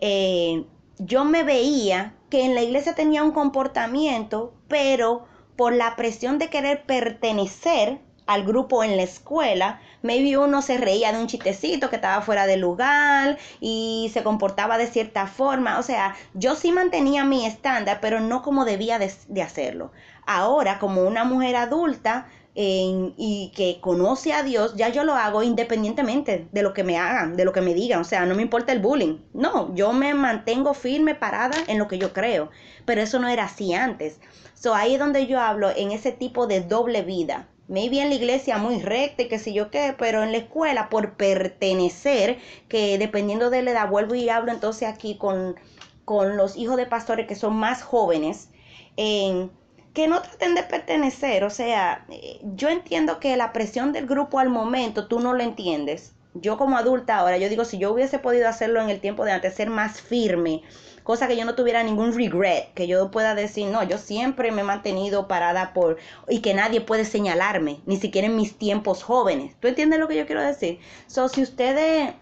[0.00, 0.64] eh,
[0.98, 6.48] yo me veía que en la iglesia tenía un comportamiento, pero por la presión de
[6.48, 11.96] querer pertenecer al grupo en la escuela, maybe uno se reía de un chistecito que
[11.96, 15.78] estaba fuera de lugar y se comportaba de cierta forma.
[15.78, 19.92] O sea, yo sí mantenía mi estándar, pero no como debía de, hacerlo.
[20.26, 22.26] Ahora, como una mujer adulta,
[22.58, 27.36] y que conoce a Dios, ya yo lo hago independientemente de lo que me hagan,
[27.36, 28.00] de lo que me digan.
[28.00, 29.18] O sea, no me importa el bullying.
[29.34, 32.48] No, yo me mantengo firme, parada en lo que yo creo.
[32.86, 34.20] Pero eso no era así antes.
[34.54, 38.14] So, ahí es donde yo hablo en ese tipo de doble vida maybe en la
[38.14, 42.98] iglesia muy recta y que sé yo qué, pero en la escuela por pertenecer, que
[42.98, 45.56] dependiendo de la edad, vuelvo y hablo entonces aquí con,
[46.04, 48.50] con los hijos de pastores que son más jóvenes,
[48.96, 52.06] que no traten de pertenecer, o sea,
[52.42, 56.12] yo entiendo que la presión del grupo al momento tú no lo entiendes.
[56.34, 59.32] Yo como adulta ahora, yo digo, si yo hubiese podido hacerlo en el tiempo de
[59.32, 60.62] antes, ser más firme,
[61.06, 64.62] cosa que yo no tuviera ningún regret, que yo pueda decir, no, yo siempre me
[64.62, 69.54] he mantenido parada por, y que nadie puede señalarme, ni siquiera en mis tiempos jóvenes.
[69.60, 70.80] ¿Tú entiendes lo que yo quiero decir?
[71.06, 72.12] So, si ustedes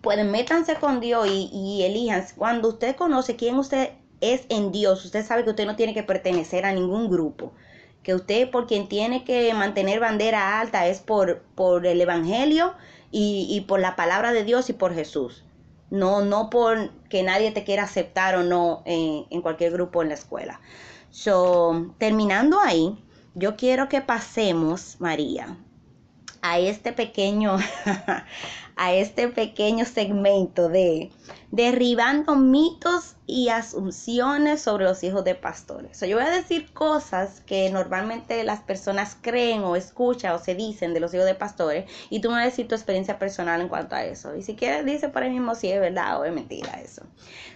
[0.00, 3.90] pueden, métanse con Dios y, elijan, cuando usted conoce quién usted
[4.22, 7.52] es en Dios, usted sabe que usted no tiene que pertenecer a ningún grupo
[8.02, 12.72] que usted por quien tiene que mantener bandera alta es por, por el Evangelio
[13.10, 15.42] y, por la palabra de Dios y por Jesús
[15.90, 20.14] no, no por que nadie te quiera aceptar o no en, cualquier grupo en la
[20.14, 20.60] escuela.
[21.10, 23.02] So, terminando ahí,
[23.34, 25.56] yo quiero que pasemos, María,
[26.48, 27.56] a este pequeño,
[28.76, 31.10] a este pequeño segmento de
[31.50, 36.00] derribando mitos y asunciones sobre los hijos de pastores.
[36.00, 40.94] yo voy a decir cosas que normalmente las personas creen o escuchan o se dicen
[40.94, 43.68] de los hijos de pastores y tú me vas a decir tu experiencia personal en
[43.68, 44.36] cuanto a eso.
[44.36, 47.02] Y si quieres, dice por ahí mismo si es verdad o es mentira eso.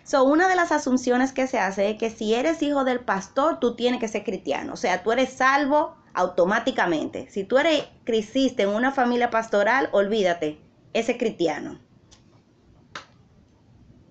[0.03, 3.61] So, una de las asunciones que se hace es que si eres hijo del pastor,
[3.61, 4.73] tú tienes que ser cristiano.
[4.73, 7.29] O sea, tú eres salvo automáticamente.
[7.31, 10.59] Si tú eres creciste en una familia pastoral, olvídate,
[10.93, 11.81] ese cristiano.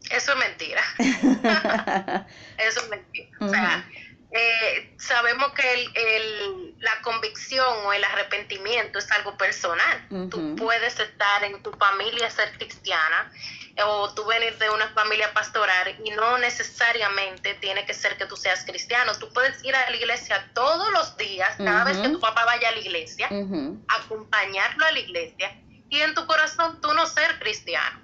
[0.09, 0.81] Eso es mentira.
[2.57, 3.29] Eso es mentira.
[3.39, 3.85] O sea,
[4.31, 10.29] eh, sabemos que el, la convicción o el arrepentimiento es algo personal.
[10.29, 13.31] Tú puedes estar en tu familia ser cristiana
[13.85, 18.35] o tú venir de una familia pastoral y no necesariamente tiene que ser que tú
[18.35, 19.11] seas cristiano.
[19.19, 22.69] Tú puedes ir a la iglesia todos los días, cada vez que tu papá vaya
[22.69, 23.29] a la iglesia,
[23.87, 25.55] acompañarlo a la iglesia
[25.89, 27.99] y en tu corazón tú no ser cristiano.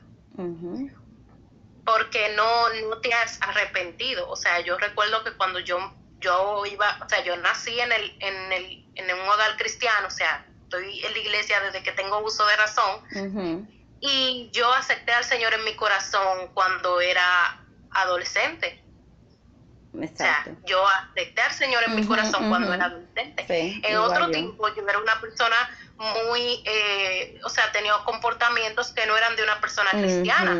[1.85, 4.27] Porque no, no te has arrepentido.
[4.29, 8.17] O sea, yo recuerdo que cuando yo yo iba, o sea, yo nací en, el,
[8.19, 12.19] en, el, en un hogar cristiano, o sea, estoy en la iglesia desde que tengo
[12.19, 13.69] uso de razón.
[14.07, 17.59] Y yo acepté al Señor en mi corazón cuando era
[17.91, 18.81] adolescente.
[19.93, 23.45] O sea, yo acepté al Señor en mi corazón cuando era adolescente.
[23.47, 25.55] en otro tiempo yo era una persona
[25.97, 30.51] muy, eh, o sea, tenía comportamientos que no eran de una persona cristiana,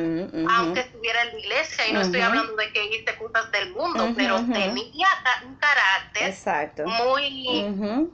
[0.50, 4.14] aunque estuviera en la iglesia, y no estoy hablando de que hice cosas del mundo,
[4.16, 5.08] pero tenía
[5.46, 7.64] un carácter muy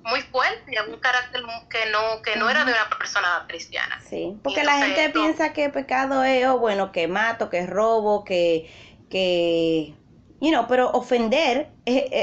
[0.04, 4.02] muy fuerte, un carácter que no que no era de una persona cristiana.
[4.10, 8.24] Sí, porque la gente piensa que pecado es, o oh, bueno, que mato, que robo,
[8.24, 8.72] que,
[9.12, 9.94] que,
[10.40, 11.70] you know, pero ofender,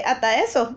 [0.04, 0.76] hasta eso.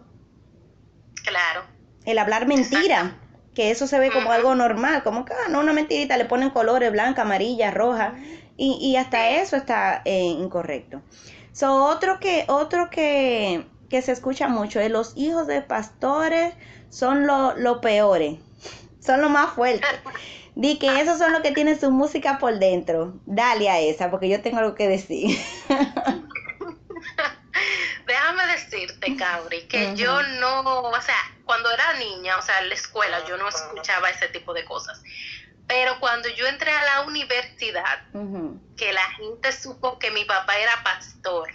[1.23, 1.63] Claro.
[2.05, 3.15] El hablar mentira
[3.54, 6.52] que eso se ve como algo normal, como que, ah, no, una mentirita, le ponen
[6.52, 8.16] colores blanca, amarilla, roja,
[8.58, 11.02] y, y hasta eso está eh, incorrecto.
[11.52, 16.54] So, otro que, otro que, que se escucha mucho es los hijos de pastores
[16.90, 18.40] son los lo peores,
[19.00, 19.90] son los más fuertes.
[20.56, 23.20] Di que esos son los que tienen su música por dentro.
[23.26, 25.38] Dale a esa, porque yo tengo algo que decir.
[28.32, 32.76] Déjame decirte, Cabri, que yo no, o sea, cuando era niña, o sea, en la
[32.76, 35.02] escuela, yo no escuchaba ese tipo de cosas.
[35.67, 38.04] Pero cuando yo entré a la universidad,
[38.78, 41.50] que la gente supo que mi papá era pastor,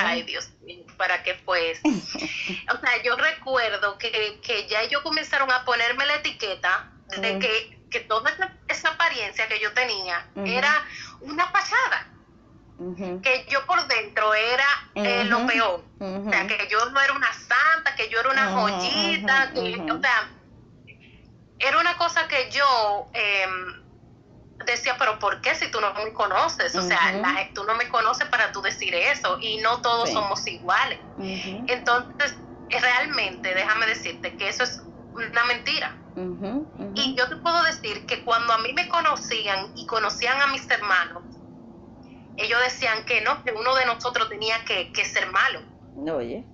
[0.00, 1.80] ay Dios mío, ¿para qué pues?
[1.84, 7.86] o sea, yo recuerdo que, que ya ellos comenzaron a ponerme la etiqueta de que,
[7.88, 8.32] que toda
[8.68, 10.84] esa, apariencia que yo tenía era
[11.20, 11.52] una
[13.22, 15.82] que yo por dentro era eh, lo peor.
[15.98, 20.00] O sea, que yo no era una santa, que yo era una joyita, que, o
[20.00, 20.30] sea,
[21.58, 23.74] era una cosa que yo em,
[24.66, 26.74] decía, pero ¿por qué si tú no me conoces?
[26.74, 31.00] O sea, tú no me conoces para tú decir eso y no todos somos iguales.
[31.18, 32.36] Entonces,
[32.68, 34.82] realmente, déjame decirte que eso es
[35.14, 35.96] una mentira.
[36.94, 40.68] Y yo te puedo decir que cuando a mí me conocían y conocían a mis
[40.70, 41.24] hermanos,
[42.36, 45.62] ellos decían que no, que uno de nosotros tenía que, ser malo.
[46.14, 46.44] Oye.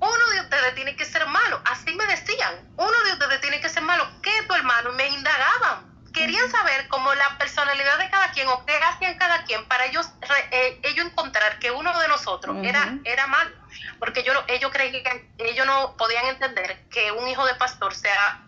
[0.00, 1.60] Uno de ustedes tiene que ser malo.
[1.64, 2.72] Así me decían.
[2.76, 4.04] Uno de ustedes tiene que ser malo.
[4.22, 4.92] ¿Qué tu hermano?
[4.92, 5.92] Me indagaban.
[6.12, 10.10] Querían saber cómo la personalidad de cada quien o qué hacían cada quien para ellos,
[10.50, 13.50] eh, ellos encontrar que uno de nosotros era, era malo.
[13.98, 18.46] Porque yo, ellos creían, ellos no podían entender que un hijo de pastor sea,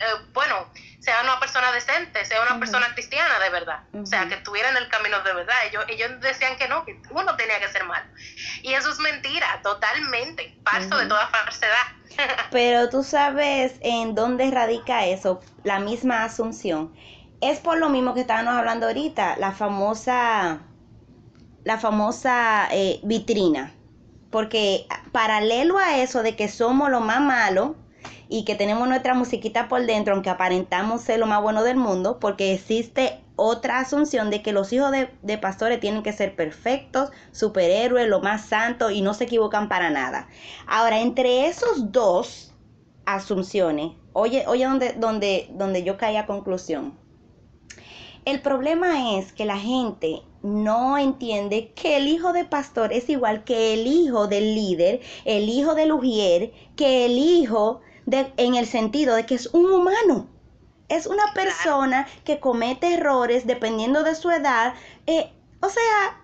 [0.00, 0.66] eh, bueno,
[0.98, 4.76] sea una persona decente, sea una persona cristiana de verdad, o sea, que estuviera en
[4.76, 5.54] el camino de verdad.
[5.68, 8.06] Ellos, ellos decían que no, que uno tenía que ser malo.
[8.62, 11.86] Y eso es mentira, totalmente, falso de toda falsedad.
[12.50, 16.94] Pero tú sabes en dónde radica eso, la misma asunción.
[17.40, 20.60] Es por lo mismo que estábamos hablando ahorita, la famosa,
[21.64, 23.72] la famosa eh, vitrina.
[24.30, 27.76] Porque paralelo a eso de que somos lo más malo,
[28.28, 32.18] y que tenemos nuestra musiquita por dentro, aunque aparentamos ser lo más bueno del mundo,
[32.20, 38.08] porque existe otra asunción de que los hijos de, pastores tienen que ser perfectos, superhéroes,
[38.08, 40.28] lo más santo y no se equivocan para nada.
[40.66, 42.52] Ahora, entre esos dos
[43.06, 46.96] asunciones, oye, oye donde, donde, donde yo caí a conclusión.
[48.24, 53.44] El problema es que la gente no entiende que el hijo de pastor es igual
[53.44, 59.14] que el hijo del líder, el hijo del ujier, que el hijo en el sentido
[59.14, 60.28] de que es un humano.
[60.88, 64.74] Es una persona que comete errores dependiendo de su edad.
[65.06, 66.20] Eh, o sea,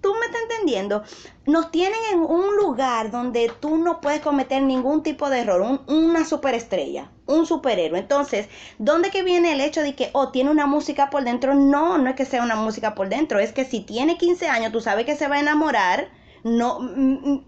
[0.00, 1.02] tú me estás entendiendo.
[1.46, 5.80] Nos tienen en un lugar donde tú no puedes cometer ningún tipo de error.
[5.86, 7.98] una superestrella, un superhéroe.
[7.98, 11.54] Entonces, ¿dónde que viene el hecho de que, oh, tiene una música por dentro?
[11.54, 13.38] No, no es que sea una música por dentro.
[13.38, 16.08] Es que si tiene 15 años, tú sabes que se va a enamorar.
[16.42, 16.78] No,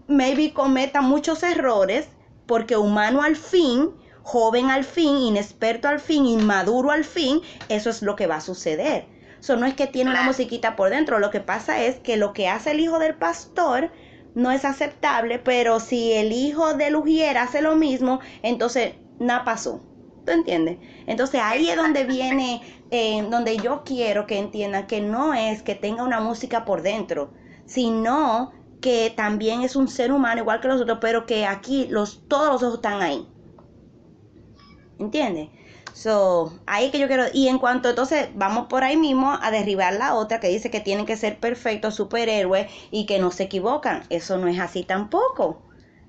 [0.07, 2.07] maybe cometa muchos errores
[2.45, 3.91] porque humano al fin,
[4.23, 8.41] joven al fin, inexperto al fin, inmaduro al fin, eso es lo que va a
[8.41, 9.07] suceder.
[9.39, 12.31] Eso no es que tiene una musiquita por dentro, lo que pasa es que lo
[12.31, 13.91] que hace el hijo del pastor
[14.35, 19.81] no es aceptable, pero si el hijo de Lugier hace lo mismo, entonces nada pasó.
[20.25, 20.77] ¿Tú entiendes?
[21.05, 25.75] Entonces ahí es donde viene, eh, donde yo quiero que entiendan que no es que
[25.75, 27.33] tenga una música por dentro,
[27.65, 28.53] sino
[28.83, 32.51] que también es un ser humano igual que los otros, pero que aquí los, todos
[32.51, 33.25] los ojos están ahí.
[34.99, 35.47] ¿Entiendes?
[35.93, 37.23] So, ahí que yo quiero.
[37.33, 40.81] Y en cuanto entonces vamos por ahí mismo a derribar la otra que dice que
[40.81, 44.03] tienen que ser perfectos superhéroes y que no se equivocan.
[44.09, 45.61] Eso no es así tampoco.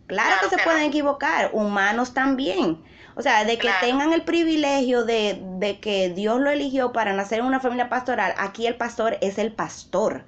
[0.09, 2.83] Claro, que se pueden equivocar, humanos también.
[3.14, 7.39] O sea, de que tengan el privilegio de, de que Dios lo eligió para nacer
[7.39, 10.25] en una familia pastoral, aquí el pastor es el pastor.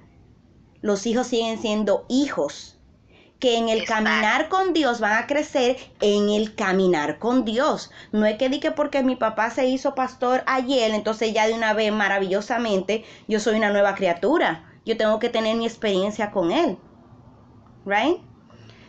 [0.81, 2.77] Los hijos siguen siendo hijos
[3.39, 7.91] que en el caminar con Dios van a crecer en el caminar con Dios.
[8.11, 11.73] No es que diga porque mi papá se hizo pastor ayer, entonces ya de una
[11.73, 14.63] vez maravillosamente yo soy una nueva criatura.
[14.85, 16.77] Yo tengo que tener mi experiencia con él.
[17.85, 18.21] Right?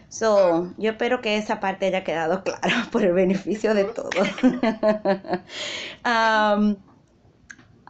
[0.08, 4.14] So, yo espero que esa parte haya quedado clara por el beneficio de todos.
[6.04, 6.76] Um,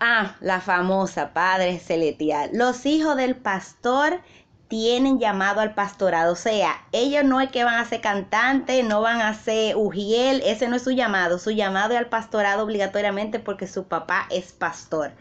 [0.00, 2.50] ah, la famosa Padre Celestial.
[2.52, 4.20] Los hijos del pastor
[4.68, 6.32] tienen llamado al pastorado.
[6.32, 10.42] O sea, ellos no es que van a ser cantantes, no van a ser ujiel,
[10.44, 11.38] ese no es su llamado.
[11.38, 15.12] Su llamado es al pastorado obligatoriamente porque su papá es pastor.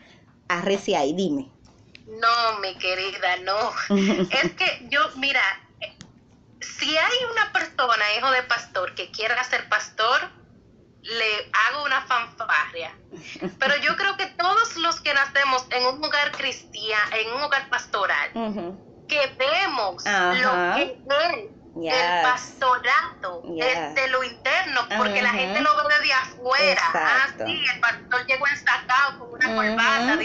[0.50, 1.50] Arrecia ahí, dime.
[2.08, 3.72] No, mi querida, no.
[4.32, 5.42] es que yo, mira,
[6.60, 10.30] si hay una persona, hijo de pastor, que quiera ser pastor,
[11.02, 12.92] le hago una fanfarria.
[13.60, 17.70] Pero yo creo que todos los que nacemos en un hogar cristiano, en un hogar
[17.70, 18.32] pastoral,
[19.08, 25.94] que vemos lo que es el pastorato desde lo interno, porque la gente lo ve
[26.00, 26.82] desde afuera.
[26.94, 30.18] Ah, sí, el pastor llegó ensacado con una corbata,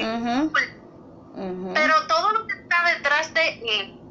[1.75, 4.02] pero todo lo que está detrás de él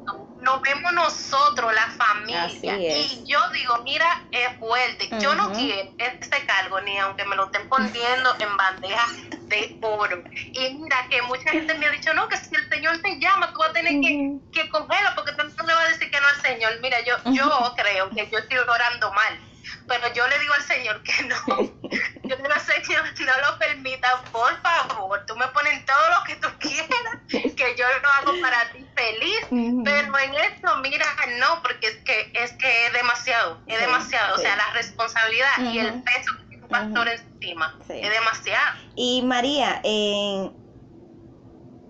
[0.42, 2.76] nos vemos nosotros, la familia.
[2.76, 5.08] Y yo digo, mira, es fuerte.
[5.20, 9.06] Yo no quiero este cargo ni aunque me lo estén poniendo en bandeja
[9.42, 10.22] de oro.
[10.32, 13.52] Y mira, que mucha gente me ha dicho, no, que si el Señor te llama,
[13.52, 16.20] tú vas a tener que, que cogerlo porque tú no le vas a decir que
[16.20, 16.72] no al Señor.
[16.82, 19.38] Mira, yo, yo creo que yo estoy orando mal
[19.86, 21.36] pero yo le digo al Señor que no.
[22.24, 25.24] Yo le digo al Señor, no lo permita, por favor.
[25.26, 29.82] Tú me pones todo lo que tú quieras, que yo lo hago para ti feliz.
[29.84, 31.06] Pero en esto, mira,
[31.38, 34.34] no, porque es que es que es demasiado, es demasiado.
[34.34, 38.76] O sea, la responsabilidad y el peso que tiene un pastor encima es demasiado.
[38.94, 39.80] Y María,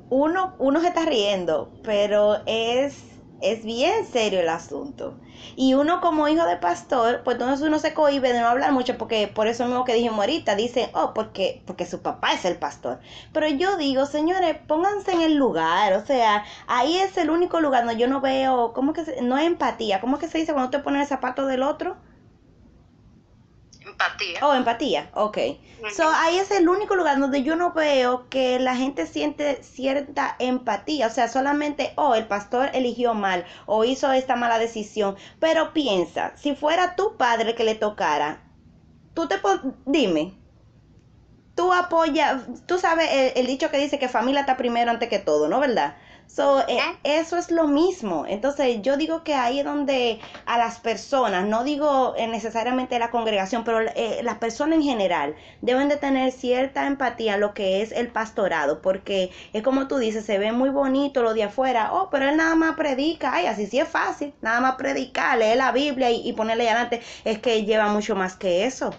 [0.08, 5.18] uno, uno se está riendo, pero es es bien serio el asunto.
[5.56, 8.98] Y uno como hijo de pastor, pues entonces uno se cohibe de no hablar mucho
[8.98, 12.56] porque por eso mismo que dijimos ahorita, dice, oh, porque, porque su papá es el
[12.56, 13.00] pastor.
[13.32, 17.84] Pero yo digo, señores, pónganse en el lugar, o sea, ahí es el único lugar
[17.84, 20.00] donde yo no veo, ¿cómo que se, no es empatía?
[20.00, 21.96] ¿Cómo que se dice cuando te pones el zapato del otro?
[23.92, 24.40] Empatía.
[24.42, 25.38] Oh, empatía, ok.
[25.94, 30.36] So, ahí es el único lugar donde yo no veo que la gente siente cierta
[30.38, 31.08] empatía.
[31.08, 35.16] O sea, solamente, oh, el pastor eligió mal o hizo esta mala decisión.
[35.40, 38.42] Pero piensa, si fuera tu padre que le tocara,
[39.14, 39.40] tú te...
[39.84, 40.34] Dime,
[41.54, 45.18] tú apoyas, tú sabes el, el dicho que dice que familia está primero antes que
[45.18, 45.60] todo, ¿no?
[45.60, 45.96] ¿Verdad?
[46.34, 48.24] So, eh, eso es lo mismo.
[48.26, 53.10] Entonces, yo digo que ahí es donde a las personas, no digo eh, necesariamente la
[53.10, 57.82] congregación, pero eh, las personas en general deben de tener cierta empatía a lo que
[57.82, 61.92] es el pastorado, porque es como tú dices, se ve muy bonito lo de afuera,
[61.92, 65.58] oh, pero él nada más predica, ay, así sí es fácil, nada más predicar, leer
[65.58, 68.94] la Biblia y, y ponerle adelante, es que lleva mucho más que eso.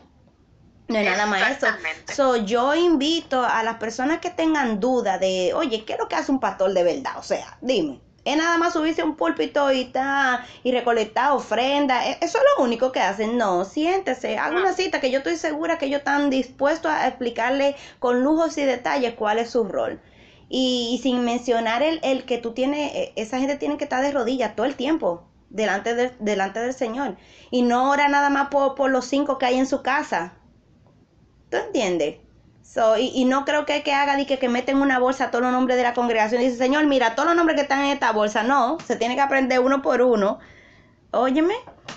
[0.88, 1.68] No es nada más eso.
[2.14, 6.16] So, yo invito a las personas que tengan duda de, oye, ¿qué es lo que
[6.16, 7.18] hace un pastor de verdad?
[7.18, 8.00] O sea, dime.
[8.26, 12.08] Es nada más subirse a un púlpito y, ta, y recolectar ofrenda.
[12.08, 13.38] E, eso es lo único que hacen.
[13.38, 17.76] No, siéntese, haga una cita que yo estoy segura que ellos están dispuestos a explicarle
[18.00, 20.02] con lujos y detalles cuál es su rol.
[20.48, 24.12] Y, sin mencionar el, el, que tú tienes, e, esa gente tiene que estar de
[24.12, 27.18] rodillas todo el tiempo delante, de, delante del Señor.
[27.52, 30.34] Y no ora nada más por, por los cinco que hay en su casa
[31.54, 32.16] ¿Tú entiendes?
[32.98, 35.52] Y, no creo que, que haga de que, que meten una bolsa a todos los
[35.52, 38.12] nombres de la congregación y dice, Señor, mira, todos los nombres que están en esta
[38.12, 38.42] bolsa.
[38.42, 40.40] No, se tiene que aprender uno por uno.
[41.12, 41.54] Óyeme,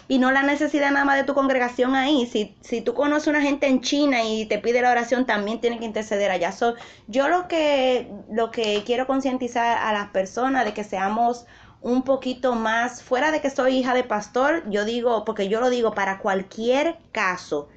[0.08, 2.26] y no la necesidad nada más de tu congregación ahí.
[2.26, 5.62] Si, si tú conoces a una gente en China y te pide la oración, también
[5.62, 6.52] tiene que interceder allá.
[6.52, 6.74] So,
[7.06, 11.46] yo lo que, lo que quiero concientizar a las personas de que seamos
[11.80, 15.70] un poquito más, fuera de que soy hija de pastor, yo digo, porque yo lo
[15.70, 17.68] digo para cualquier caso,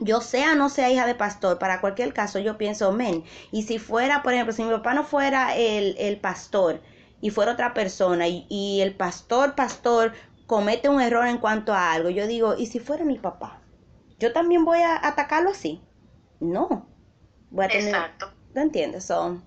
[0.00, 3.62] yo sea o no sea hija de pastor, para cualquier caso yo pienso, men, y
[3.62, 6.80] si fuera, por ejemplo, si mi papá no fuera el, el pastor,
[7.20, 10.12] y fuera otra persona y, y el pastor, pastor,
[10.46, 13.60] comete un error en cuanto a algo, yo digo, ¿y si fuera mi papá?
[14.18, 15.82] ¿Yo también voy a atacarlo así?
[16.40, 16.86] No.
[17.50, 17.88] Voy a tener...
[17.88, 18.32] Exacto.
[18.54, 19.04] ¿Lo entiendes?
[19.04, 19.40] So,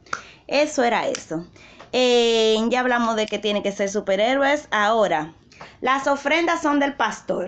[0.48, 1.46] eso era eso.
[1.92, 4.68] Eh, ya hablamos de que tiene que ser superhéroes.
[4.72, 5.36] Ahora,
[5.82, 7.48] las ofrendas son del pastor.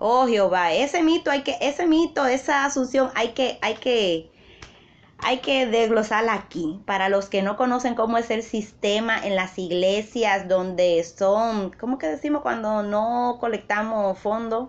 [0.00, 4.30] Oh Jehová, ese mito hay que, ese mito, esa asunción hay que, hay que,
[5.18, 6.80] hay que desglosarla aquí.
[6.86, 11.98] Para los que no conocen cómo es el sistema en las iglesias donde son, ¿cómo
[11.98, 14.68] que decimos cuando no colectamos fondos?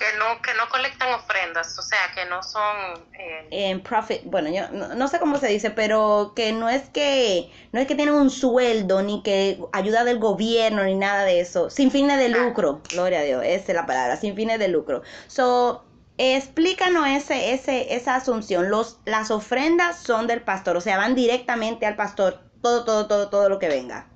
[0.00, 3.46] Que no que no colectan ofrendas, o sea, que no son eh...
[3.50, 7.52] en profit, bueno, yo no, no, sé cómo se dice, pero que no es que
[7.72, 11.68] no es que tienen un sueldo ni que ayuda del gobierno ni nada de eso,
[11.68, 15.02] sin fines de lucro, gloria a Dios, esa es la palabra, sin fines de lucro.
[15.26, 15.84] So,
[16.16, 18.70] explícanos ese ese esa asunción.
[18.70, 23.28] Los las ofrendas son del pastor, o sea, van directamente al pastor, todo todo todo
[23.28, 24.06] todo lo que venga.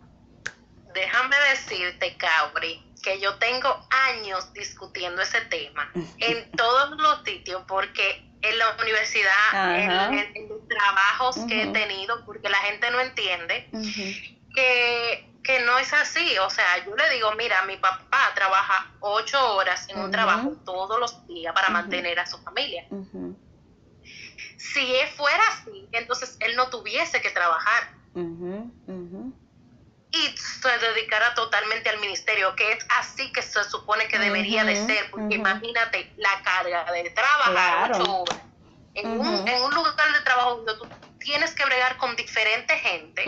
[0.95, 8.31] Déjame decirte, Cabri, que yo tengo años discutiendo ese tema en todos los sitios, porque
[8.41, 13.01] en la universidad, en, en, en, los trabajos que he tenido, porque la gente no
[13.01, 13.71] entiende
[14.55, 16.37] que, que, no es así.
[16.39, 21.01] O sea, yo le digo, mira, mi papá trabaja ocho horas en un trabajo todos
[21.01, 22.87] los días para mantener a su familia.
[24.59, 27.95] Si él fuera así, entonces él no tuviese que trabajar
[30.15, 34.67] y se dedicara totalmente al ministerio, que es así que se supone que debería uh
[34.67, 35.35] -huh, de ser, porque uh -huh.
[35.35, 37.99] imagínate la carga de trabajar claro.
[37.99, 38.39] ocho horas
[38.95, 39.41] en, uh -huh.
[39.41, 40.89] un, en, un, lugar de trabajo donde tú
[41.19, 43.23] tienes que bregar con diferente gente,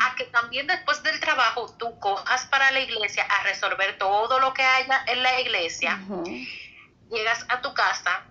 [0.00, 4.52] a que también después del trabajo tú cojas para la iglesia a resolver todo lo
[4.54, 6.00] que haya en la iglesia,
[7.10, 8.24] llegas a tu casa,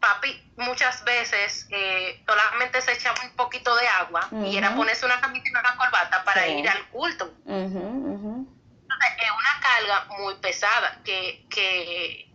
[0.00, 4.52] papi muchas veces eh, solamente se echaba un poquito de agua uh -huh.
[4.52, 6.52] y era ponerse una camisa y una corbata para sí.
[6.52, 7.32] ir al culto.
[7.44, 8.46] Uh -huh.
[8.82, 12.32] Entonces, es una carga muy pesada que, que,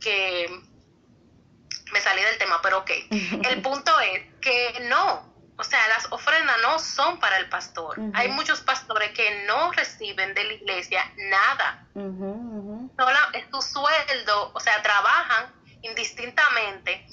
[0.00, 0.48] que
[1.92, 2.90] me salí del tema, pero ok.
[3.50, 7.98] El punto es que no, o sea, las ofrendas no son para el pastor.
[7.98, 8.12] Uh -huh.
[8.14, 11.86] Hay muchos pastores que no reciben de la iglesia nada.
[11.94, 17.06] Solo es tu sueldo, o sea, trabajan indistintamente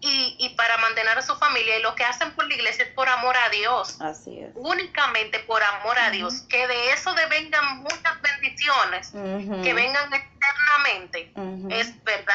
[0.00, 2.90] y, y, para mantener a su familia y lo que hacen por la iglesia es
[2.92, 4.00] por amor a Dios.
[4.00, 4.50] Así es.
[4.54, 6.12] Únicamente por amor a uh -huh.
[6.12, 6.42] Dios.
[6.48, 9.62] Que de eso devengan muchas bendiciones, uh -huh.
[9.62, 11.32] que vengan eternamente.
[11.34, 11.72] Uh -huh.
[11.72, 12.34] Es verdad.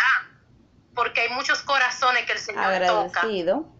[0.96, 3.58] Porque hay muchos corazones que el Señor Agradecido.
[3.58, 3.72] toca.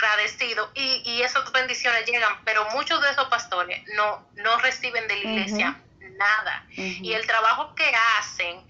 [0.00, 0.70] Agradecido.
[0.74, 5.30] Y, y esas bendiciones llegan, pero muchos de esos pastores no, no reciben de la
[5.30, 5.80] iglesia
[6.18, 6.66] nada.
[6.76, 8.64] Y el trabajo que hacen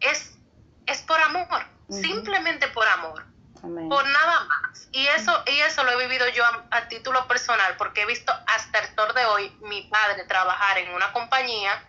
[0.00, 0.38] es,
[0.86, 3.24] es por amor simplemente por amor,
[3.62, 3.88] Amén.
[3.88, 4.88] por nada más.
[4.92, 8.32] Y eso, y eso lo he vivido yo a, a, título personal, porque he visto
[8.46, 11.82] hasta el sol de hoy mi padre trabajar en una compañía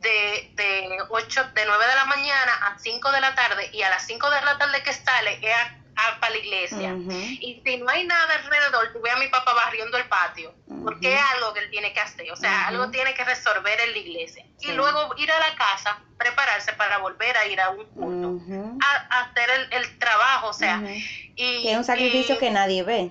[0.00, 3.90] de, de, 8, de 9 de la mañana a 5 de la tarde, y a
[3.90, 6.94] las 5 de la tarde que sale es a, para la iglesia.
[6.94, 7.38] Uh -huh.
[7.40, 10.74] Y si no hay nada alrededor, tú ves a mi papá barriendo el patio, uh
[10.74, 10.84] -huh.
[10.84, 12.68] porque es algo que él tiene que hacer, o sea, uh -huh.
[12.68, 14.44] algo tiene que resolver en la iglesia.
[14.58, 14.70] Sí.
[14.70, 18.40] Y luego ir a la casa, prepararse para volver a ir a un culto
[18.80, 20.82] a, a hacer el, el, trabajo, o sea.
[21.34, 23.10] Y, que es un sacrificio y, que nadie ve.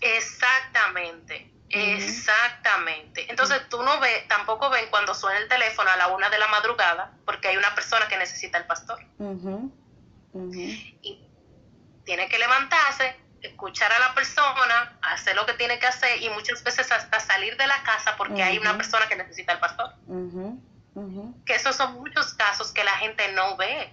[0.00, 1.50] Exactamente.
[1.70, 3.28] Exactamente.
[3.28, 6.46] Entonces tú no ves, tampoco ven cuando suena el teléfono a la una de la
[6.46, 8.98] madrugada, porque hay una persona que necesita el pastor.
[9.18, 9.72] Uh -huh.
[11.02, 11.23] Y
[12.04, 16.62] tiene que levantarse, escuchar a la persona, hacer lo que tiene que hacer y muchas
[16.62, 19.94] veces hasta salir de la casa porque hay una persona que necesita el pastor.
[20.06, 20.60] Uh
[20.94, 21.44] -huh.
[21.44, 23.92] Que esos son muchos casos que la gente no ve.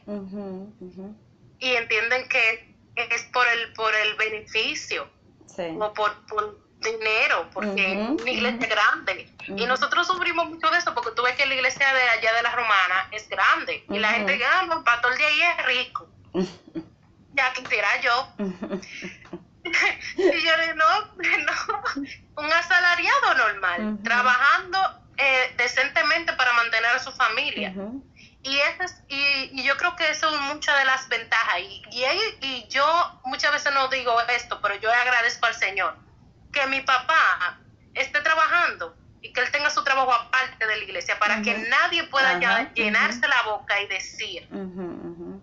[1.59, 5.09] Y entienden que es por el, por el beneficio
[5.47, 5.63] sí.
[5.79, 9.29] o por, por, dinero, porque es una iglesia grande.
[9.47, 12.41] Y nosotros sufrimos mucho de eso, porque tú ves que la iglesia de allá de
[12.41, 13.85] la Romana es grande.
[13.89, 16.09] Y la gente dice, ah, el pastor de ahí es rico.
[17.41, 18.33] ya quisiera yo.
[20.17, 24.79] y yo digo, no, no, un asalariado normal, trabajando
[25.17, 27.73] eh, decentemente para mantener a su familia.
[27.75, 28.03] Uh -huh.
[28.43, 31.59] Y, ese es, y, y, yo creo que eso es muchas de las ventajas.
[31.59, 32.05] Y, y,
[32.41, 32.85] y, yo
[33.25, 35.95] muchas veces no digo esto, pero yo agradezco al Señor
[36.51, 37.59] que mi papá
[37.93, 41.43] esté trabajando y que él tenga su trabajo aparte de la iglesia para uh -huh.
[41.43, 42.73] que nadie pueda uh -huh.
[42.73, 44.47] llenarse la boca y decir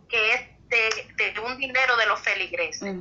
[0.08, 2.94] que es de, de, un dinero de los feligreses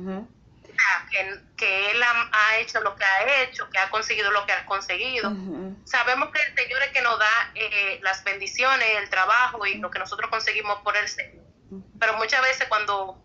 [1.10, 4.52] que, que él ha, ha, hecho lo que ha hecho, que ha conseguido lo que
[4.52, 5.30] ha conseguido.
[5.30, 5.76] Uh -huh.
[5.84, 9.90] Sabemos que el Señor es que nos da eh, las bendiciones, el trabajo y lo
[9.90, 11.44] que nosotros conseguimos por el Señor.
[11.70, 11.98] Uh -huh.
[11.98, 13.22] Pero muchas veces cuando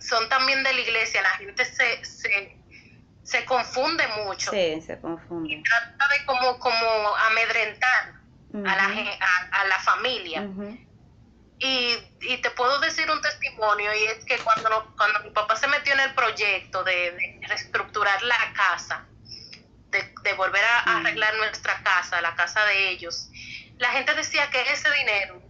[0.00, 2.56] son también de la iglesia, la gente se, se,
[3.22, 4.50] se confunde mucho.
[4.50, 5.54] Sí, se confunde.
[5.54, 8.14] Y trata de como, como amedrentar
[8.54, 8.84] a, la,
[9.52, 10.46] a, la familia.
[11.62, 15.68] Y, y, te puedo decir un testimonio, y es que cuando, cuando mi papá se
[15.68, 19.06] metió en el proyecto de, reestructurar la casa,
[19.90, 23.28] de, volver a, arreglar nuestra casa, la casa de ellos,
[23.78, 25.40] la gente decía que ese dinero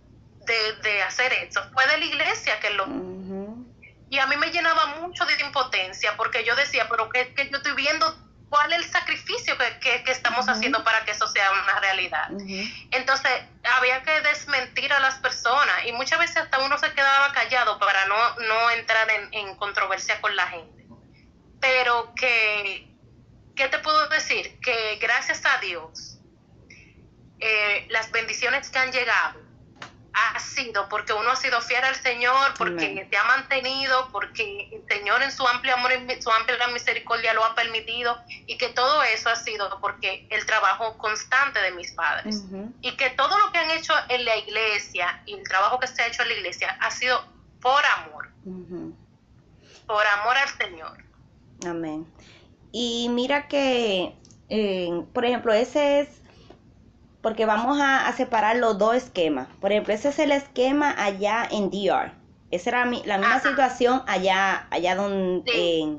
[0.44, 2.86] de, de hacer eso fue de la iglesia que lo...
[4.10, 7.56] Y a mí me llenaba mucho de impotencia porque yo decía, pero que, que yo
[7.56, 8.14] estoy viendo
[8.52, 12.28] cuál es el sacrificio que, estamos haciendo para que eso sea una realidad.
[12.90, 13.32] Entonces,
[13.64, 18.04] había que desmentir a las personas y muchas veces hasta uno se quedaba callado para
[18.08, 20.84] no, no entrar en, controversia con la gente.
[21.62, 22.94] Pero que,
[23.56, 24.60] ¿qué te puedo decir?
[24.60, 26.18] Que gracias a Dios,
[27.40, 29.40] eh, las bendiciones que han llegado,
[30.14, 34.82] ha sido porque uno ha sido fiel al Señor, porque te ha mantenido, porque el
[34.86, 39.02] Señor en su amplia amor y su amplia misericordia lo ha permitido y que todo
[39.02, 42.42] eso ha sido porque el trabajo constante de mis padres.
[42.82, 46.02] Y que todo lo que han hecho en la iglesia y el trabajo que se
[46.02, 47.24] ha hecho en la iglesia ha sido
[47.60, 48.28] por amor,
[49.86, 51.04] por amor al Señor.
[51.64, 52.06] Amén.
[52.70, 54.14] Y mira que,
[54.48, 56.21] eh, por ejemplo, ese es
[57.22, 59.48] porque vamos a, separar los dos esquemas.
[59.60, 62.12] Por ejemplo, ese es el esquema allá en DR.
[62.50, 65.98] Esa era la misma situación allá, allá donde,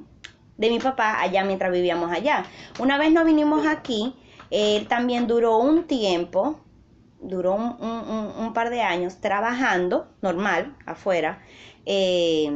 [0.58, 2.46] de mi papá, allá mientras vivíamos allá.
[2.78, 4.16] Una vez nos vinimos aquí,
[4.52, 6.60] él también duró un tiempo,
[7.22, 11.42] duró un, par de años trabajando normal, afuera.
[11.86, 12.52] Eh,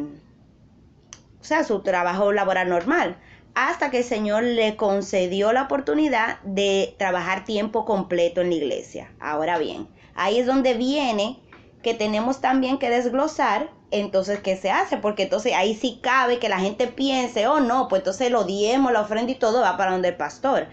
[1.39, 3.17] o sea, su trabajo laboral normal
[3.57, 9.11] hasta que el Señor le concedió la oportunidad de trabajar tiempo completo en la iglesia.
[9.19, 11.39] Ahora bien, ahí es donde viene
[11.81, 16.49] que tenemos también que desglosar entonces qué se hace, porque entonces ahí sí cabe que
[16.49, 19.93] la gente piense, oh no, pues entonces lo diemos, la ofrenda y todo va para
[19.93, 20.67] donde el pastor.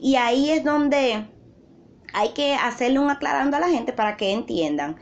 [0.00, 1.26] Y ahí es donde
[2.14, 4.96] hay que hacerle un aclarando a la gente para que entiendan.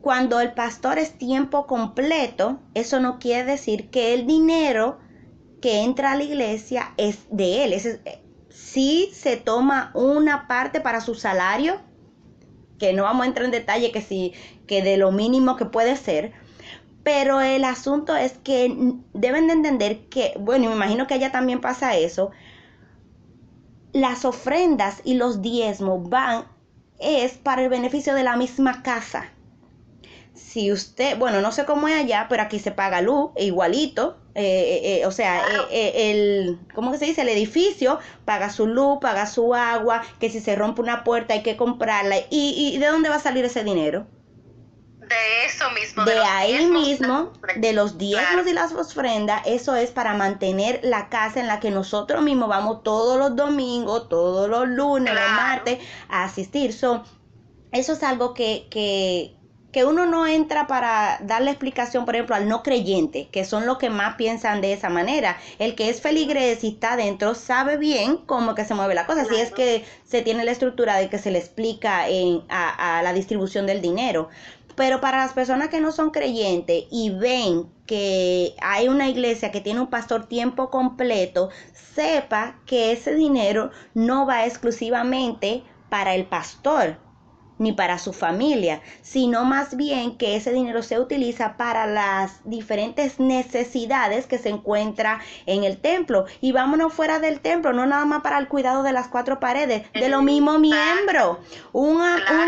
[0.00, 4.98] Cuando el pastor es tiempo completo, eso no quiere decir que el dinero
[5.60, 8.00] que entra a la iglesia es de él.
[8.48, 11.80] Si se toma una parte para su salario,
[12.78, 14.32] que no vamos a entrar en detalle que si
[14.66, 16.32] que de lo mínimo que puede ser,
[17.02, 21.60] pero el asunto es que deben de entender que, bueno, me imagino que allá también
[21.60, 22.30] pasa eso,
[23.92, 26.44] las ofrendas y los diezmos van
[26.98, 29.32] es para el beneficio de la misma casa.
[30.34, 34.74] Si usted, bueno, no sé cómo es allá, pero aquí se paga luz igualito, eh,
[34.74, 37.22] eh, eh, o sea, el, ¿cómo que se dice?
[37.22, 41.42] El edificio paga su luz, paga su agua, que si se rompe una puerta hay
[41.42, 42.16] que comprarla.
[42.30, 44.06] ¿Y, y de dónde va a salir ese dinero?
[45.10, 46.04] De eso mismo.
[46.04, 51.40] De, ahí mismo, de los diezmos y las ofrendas, eso es para mantener la casa
[51.40, 56.22] en la que nosotros mismos vamos todos los domingos, todos los lunes, los martes a
[56.22, 56.72] asistir.
[56.72, 57.02] So,
[57.72, 59.36] eso es algo que, que,
[59.72, 63.78] que uno no entra para darle explicación, por ejemplo, al no creyente, que son los
[63.78, 65.36] que más piensan de esa manera.
[65.58, 69.24] El que es feligres y está adentro sabe bien cómo que se mueve la cosa,
[69.24, 73.02] si es que se tiene la estructura de que se le explica en, a, a
[73.02, 74.28] la distribución del dinero.
[74.76, 79.60] Pero para las personas que no son creyentes y ven que hay una iglesia que
[79.60, 81.50] tiene un pastor tiempo completo,
[81.94, 86.96] sepa que ese dinero no va exclusivamente para el pastor,
[87.60, 93.20] ni para su familia, sino más bien que ese dinero se utiliza para las diferentes
[93.20, 96.24] necesidades que se encuentra en el templo.
[96.40, 99.84] Y vámonos fuera del templo, no nada más para el cuidado de las cuatro paredes,
[99.92, 101.38] de lo mismo miembro.
[101.72, 102.00] Un,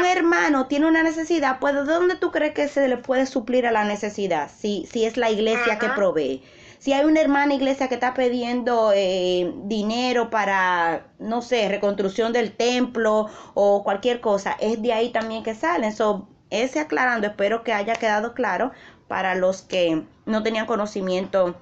[0.07, 3.71] hermano tiene una necesidad, pues ¿de dónde tú crees que se le puede suplir a
[3.71, 4.51] la necesidad?
[4.59, 6.43] Si, si es la iglesia que provee.
[6.83, 12.57] Si hay una hermana iglesia que está pidiendo eh, dinero para, no sé, reconstrucción del
[12.57, 15.93] templo o cualquier cosa, es de ahí también que salen.
[15.93, 18.73] So, ese aclarando, espero que haya quedado claro
[19.07, 21.55] para los que no tenían conocimiento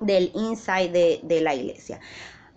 [0.00, 2.00] del inside de, la iglesia.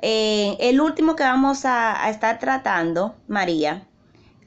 [0.01, 3.87] Eh, el último que vamos a, a estar tratando, María,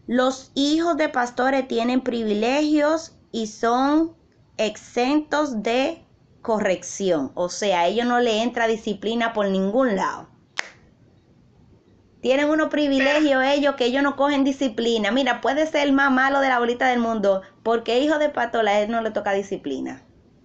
[0.06, 4.12] los hijos de pastores tienen privilegios y son
[4.58, 6.03] exentos de
[6.44, 7.32] corrección.
[7.34, 10.28] O sea, a ellos no le entra disciplina por ningún lado.
[12.22, 15.10] Tienen unos privilegios ellos que ellos no cogen disciplina.
[15.10, 18.70] Mira, puede ser el más malo de la bolita del mundo, porque hijo de patola
[18.70, 20.02] a él no le toca disciplina.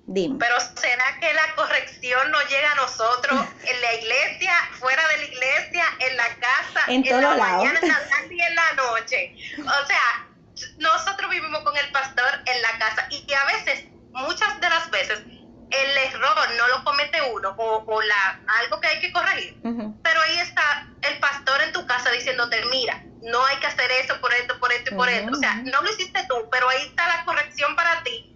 [0.07, 0.37] Dime.
[0.39, 5.23] Pero ¿será que la corrección no llega a nosotros en la iglesia, fuera de la
[5.25, 9.35] iglesia, en la casa, en, en la mañana, en la tarde y en la noche?
[9.59, 10.27] O sea,
[10.77, 15.19] nosotros vivimos con el pastor en la casa y a veces, muchas de las veces,
[15.71, 19.59] el error no lo comete uno o, o la, algo que hay que corregir,
[20.03, 24.19] pero ahí está el pastor en tu casa diciéndote, mira, no hay que hacer eso
[24.19, 25.31] por esto, por esto y por esto.
[25.31, 28.35] O sea, no lo hiciste tú, pero ahí está la corrección para ti,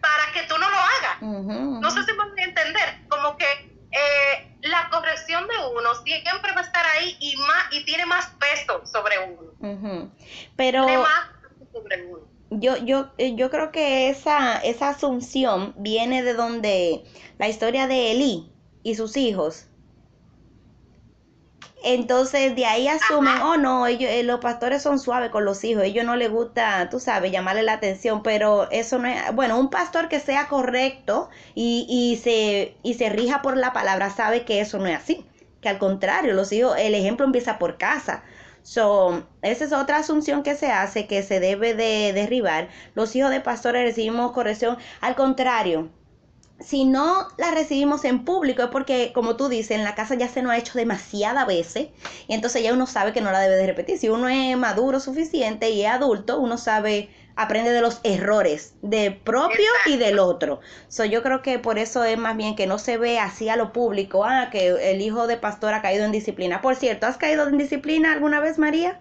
[0.00, 1.22] para que tú no lo hagas.
[1.22, 3.46] No sé si me voy a entender, como que
[3.90, 8.26] eh, la corrección de uno siempre va a estar ahí y más y tiene más
[8.38, 9.52] peso sobre uno.
[10.56, 11.28] Pero tiene más
[11.58, 17.04] peso sobre uno yo, yo, eh, yo creo que esa, esa asunción viene de donde
[17.38, 18.52] la historia de Elí
[18.82, 19.66] y sus hijos.
[21.84, 25.84] Entonces de ahí asumen, oh no, ellos, eh, los pastores son suaves con los hijos,
[25.84, 29.68] ellos no les gusta, tú sabes, llamarle la atención, pero eso no es, bueno, un
[29.68, 34.60] pastor que sea correcto y, y, se, y se rija por la palabra sabe que
[34.60, 35.26] eso no es así,
[35.60, 38.24] que al contrario, los hijos, el ejemplo empieza por casa.
[38.64, 42.70] So, esa es otra asunción que se hace que se debe de derribar.
[42.94, 44.78] Los hijos de pastores recibimos corrección.
[45.02, 45.90] Al contrario,
[46.60, 50.28] si no la recibimos en público es porque, como tú dices, en la casa ya
[50.28, 51.88] se nos ha hecho demasiadas veces
[52.26, 53.98] y entonces ya uno sabe que no la debe de repetir.
[53.98, 59.10] Si uno es maduro suficiente y es adulto, uno sabe aprende de los errores de
[59.10, 60.60] propio y del otro.
[60.88, 63.56] So, yo creo que por eso es más bien que no se ve así a
[63.56, 66.60] lo público, ah, que el hijo de pastor ha caído en disciplina.
[66.60, 69.00] Por cierto, ¿has caído en disciplina alguna vez, María?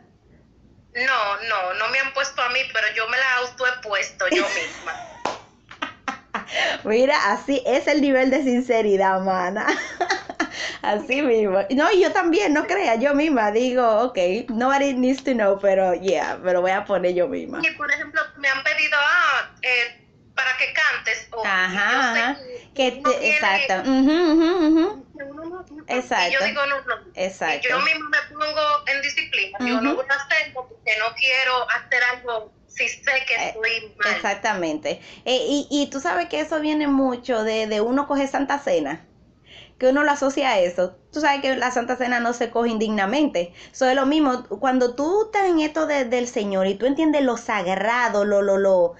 [0.96, 4.26] No, no, no me han puesto a mí, pero yo me la auto he puesto
[4.30, 5.10] yo misma.
[6.84, 9.68] Mira, así es el nivel de sinceridad, mana.
[10.82, 11.60] Así mismo.
[11.72, 14.18] No, y yo también, no crea, yo misma digo, ok,
[14.49, 17.62] nobody needs to know, pero yeah, me lo voy a poner yo misma.
[17.64, 20.04] Y por ejemplo, me han pedido, ah, eh,
[20.36, 21.28] para que cantes.
[21.32, 22.38] O ajá,
[22.76, 23.74] que te, exacto.
[25.88, 26.30] exacto.
[26.30, 26.95] Y yo digo, no, no.
[27.16, 27.68] Exacto.
[27.70, 29.58] Yo misma me pongo en disciplina.
[29.60, 33.95] Yo no voy a hacerlo porque no quiero hacer algo si sé que eh, estoy
[34.04, 34.16] mal.
[34.16, 35.01] Exactamente.
[35.26, 39.06] Eh, y, y tú sabes que eso viene mucho de, de uno coge Santa Cena
[39.78, 40.96] que uno lo asocia a eso.
[41.12, 43.54] Tú sabes que la Santa Cena no se coge indignamente.
[43.72, 44.44] Eso es lo mismo.
[44.60, 48.94] Cuando tú estás en esto del Señor y tú entiendes lo sagrado, lo, lo, lo,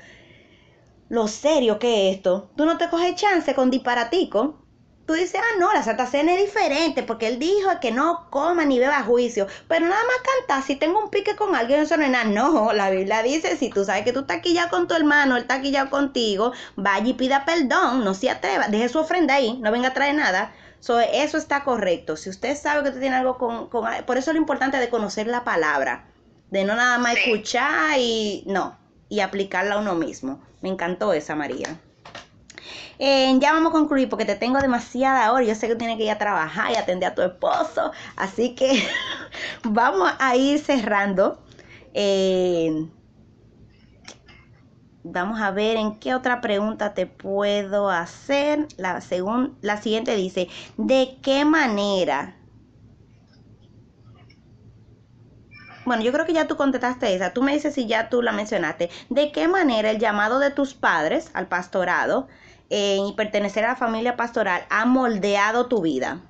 [1.10, 4.60] lo serio que es esto, tú no te coges chance con disparatico.
[5.06, 8.64] Tú dices, ah, no, la Santa Cena es diferente porque él dijo que no coma
[8.64, 9.48] ni beba juicio.
[9.68, 12.24] Pero nada más cantar, si tengo un pique con alguien, eso no es nada.
[12.24, 15.36] No, la Biblia dice, si tú sabes que tú estás aquí ya con tu hermano,
[15.36, 19.36] él está aquí ya contigo, vaya y pida perdón, no se atreva, deje su ofrenda
[19.36, 20.54] ahí, no venga a traer nada.
[20.84, 22.18] So, eso está correcto.
[22.18, 23.86] Si usted sabe que usted tiene algo con, con...
[24.06, 26.10] Por eso es lo importante de conocer la palabra.
[26.50, 28.44] De no nada más escuchar y...
[28.48, 28.78] No.
[29.08, 30.42] Y aplicarla a uno mismo.
[30.60, 31.80] Me encantó esa, María.
[33.00, 35.46] Eh, ya vamos a concluir porque te tengo demasiada hora.
[35.46, 37.94] Yo sé que tienes que ir a trabajar y atender a tu esposo.
[38.18, 38.86] Así que
[39.64, 41.42] vamos a ir cerrando.
[41.94, 42.90] Eh,
[45.04, 48.68] Vamos a ver en qué otra pregunta te puedo hacer.
[48.78, 49.01] La,
[49.62, 52.36] la siguiente dice, ¿de qué manera?
[55.86, 57.34] Bueno, yo creo que ya tú contestaste esa.
[57.34, 58.89] Tú me dices si ya tú la mencionaste.
[59.10, 62.28] ¿De qué manera el llamado de tus padres al pastorado
[62.70, 66.22] eh, y pertenecer a la familia pastoral ha moldeado tu vida?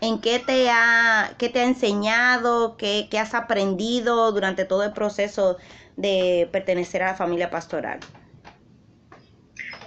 [0.00, 2.76] ¿En qué te ha, qué te ha enseñado?
[2.76, 5.56] ¿Qué, ¿Qué has aprendido durante todo el proceso
[5.96, 8.00] de pertenecer a la familia pastoral?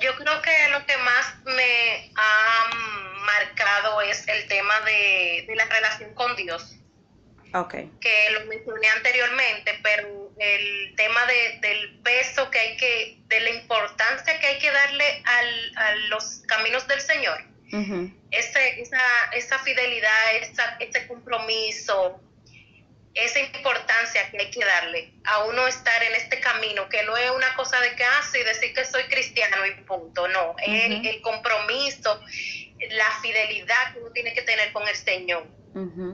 [0.02, 2.70] Yo creo que lo que más me ha
[3.26, 6.76] marcado es el tema de, la relación con Dios.
[7.54, 7.92] Okay.
[8.00, 13.50] Que lo mencioné anteriormente, pero el tema de, del peso que hay que, de la
[13.50, 17.44] importancia que hay que darle al, a los caminos del Señor.
[18.32, 19.02] ese, esa,
[19.34, 22.22] esa fidelidad, esa, ese compromiso,
[23.26, 27.32] esa importancia que hay que darle a uno estar en este camino, que no es
[27.32, 31.22] una cosa de que, ah, sí, decir que soy cristiano y punto, no, es el,
[31.22, 32.22] compromiso,
[32.92, 35.48] la fidelidad que uno tiene que tener con el Señor.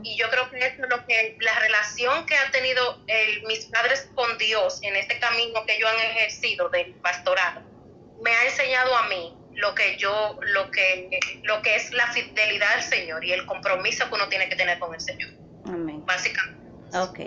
[0.03, 3.03] Y yo creo que eso es lo que, la relación que han tenido
[3.47, 7.61] mis padres con Dios en este camino que ellos han ejercido del pastorado,
[8.21, 12.73] me ha enseñado a mí lo que yo, lo que, lo que es la fidelidad
[12.73, 15.31] al Señor y el compromiso que uno tiene que tener con el Señor.
[15.65, 16.05] Amén.
[16.05, 16.64] Básicamente.
[16.93, 17.19] Ok.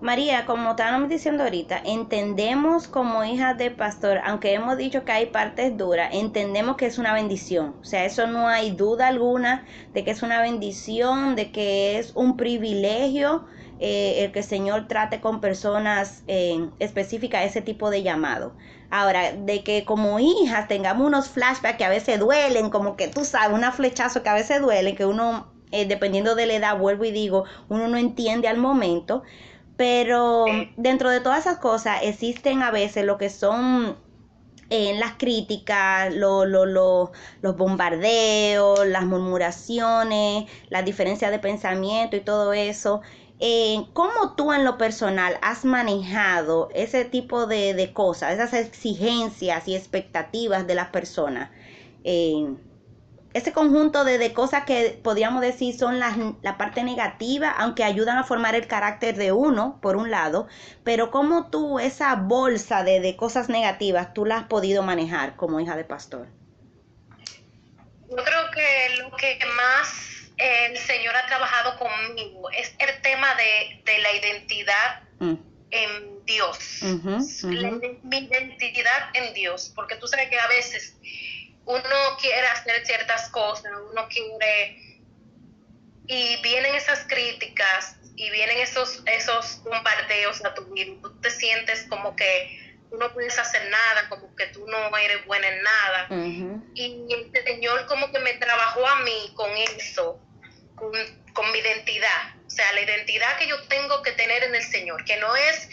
[0.00, 5.26] María, como estábamos diciendo ahorita, entendemos como hija de pastor, aunque hemos dicho que hay
[5.26, 7.76] partes duras, entendemos que es una bendición.
[7.80, 12.12] O sea, eso no hay duda alguna de que es una bendición, de que es
[12.14, 13.46] un privilegio
[13.80, 18.56] eh, el que el Señor trate con personas eh, específicas ese tipo de llamado.
[18.90, 23.24] Ahora, de que como hijas tengamos unos flashbacks que a veces duelen, como que tú
[23.24, 27.04] sabes, una flechazo que a veces duele, que uno eh, dependiendo de la edad, vuelvo
[27.04, 29.22] y digo, uno no entiende al momento,
[29.76, 30.44] pero
[30.76, 33.96] dentro de todas esas cosas existen a veces lo que son
[34.70, 42.20] en las críticas, lo, lo, lo, los bombardeos, las murmuraciones, las diferencias de pensamiento y
[42.20, 43.00] todo eso.
[43.40, 49.68] Eh, ¿Cómo tú en lo personal has manejado ese tipo de, de cosas, esas exigencias
[49.68, 51.50] y expectativas de las personas?
[52.04, 52.56] Eh,
[53.38, 58.18] ese conjunto de, de, cosas que podríamos decir son las, la parte negativa, aunque ayudan
[58.18, 60.48] a formar el carácter de uno, por un lado,
[60.84, 65.60] pero cómo tú esa bolsa de, de cosas negativas, tú la has podido manejar como
[65.60, 66.28] hija de pastor.
[68.10, 70.08] Yo creo que lo que más
[70.38, 75.34] el Señor ha trabajado conmigo es el tema de, de la identidad mm.
[75.70, 77.52] en Dios, uh -huh, uh -huh.
[77.52, 77.70] La,
[78.02, 80.96] mi identidad en Dios, porque tú sabes que a veces
[81.68, 84.84] uno quiere hacer ciertas cosas, uno quiere...
[86.06, 90.94] Y vienen esas críticas y vienen esos, esos bombardeos a tu vida.
[91.02, 95.26] Tú te sientes como que tú no puedes hacer nada, como que tú no eres
[95.26, 96.06] buena en nada.
[96.08, 96.62] Uh -huh.
[96.74, 100.18] Y el Señor como que me trabajó a mí con eso,
[100.74, 100.90] con,
[101.34, 102.34] con mi identidad.
[102.46, 105.68] O sea, la identidad que yo tengo que tener en el Señor, que no es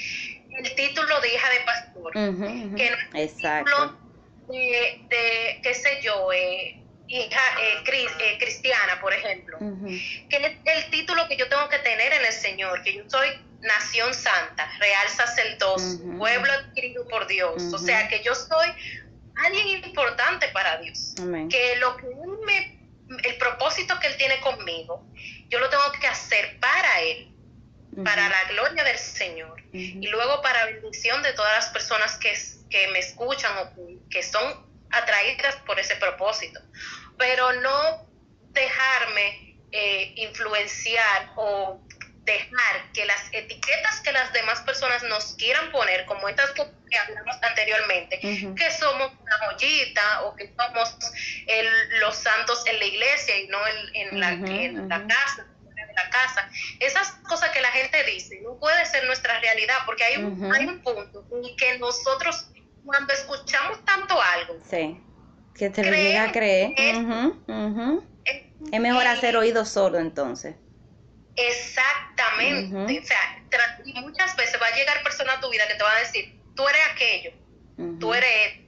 [0.58, 3.72] el título de hija de pastor, uh -huh, que no es Exacto.
[3.72, 4.05] título
[4.48, 10.28] de, de qué sé yo, eh, hija eh, cris, eh, cristiana, por ejemplo, uh -huh.
[10.30, 13.30] que es el título que yo tengo que tener en el Señor, que yo soy
[13.62, 16.18] nación santa, real sacerdocio, uh -huh.
[16.18, 17.76] pueblo adquirido por Dios, uh -huh.
[17.76, 18.70] o sea, que yo soy
[19.36, 21.50] alguien importante para Dios, Amén.
[21.50, 22.76] que lo que él me,
[23.24, 25.06] el propósito que Él tiene conmigo,
[25.50, 27.35] yo lo tengo que hacer para Él,
[28.04, 32.34] para la gloria del Señor, y luego para bendición de todas las personas que
[32.70, 36.60] que me escuchan o que son atraídas por ese propósito,
[37.18, 38.08] pero no
[38.52, 41.82] dejarme eh, influenciar o
[42.24, 47.36] dejar que las etiquetas que las demás personas nos quieran poner, como estas que hablamos
[47.42, 48.56] anteriormente, uh -huh.
[48.56, 50.98] que somos una joyita o que somos
[51.48, 54.84] el, los santos en la iglesia y no en, en, la, uh -huh, en uh
[54.84, 54.90] -huh.
[54.90, 55.46] la casa
[55.96, 56.50] la casa.
[56.80, 57.62] Esas cosas que
[58.46, 60.56] no puede ser nuestra realidad porque hay un, uh -huh.
[60.56, 62.50] hay un punto en que nosotros
[62.86, 65.02] cuando escuchamos tanto algo, sí.
[65.56, 68.04] que te lo llega a creer, es, uh -huh.
[68.24, 70.56] es, es mejor hacer oído sordo entonces.
[71.36, 73.00] Exactamente.
[73.00, 73.44] O sea,
[73.84, 76.40] y muchas veces va a llegar persona a tu vida que te va a decir,
[76.56, 77.32] tú eres aquello,
[78.00, 78.62] tú eres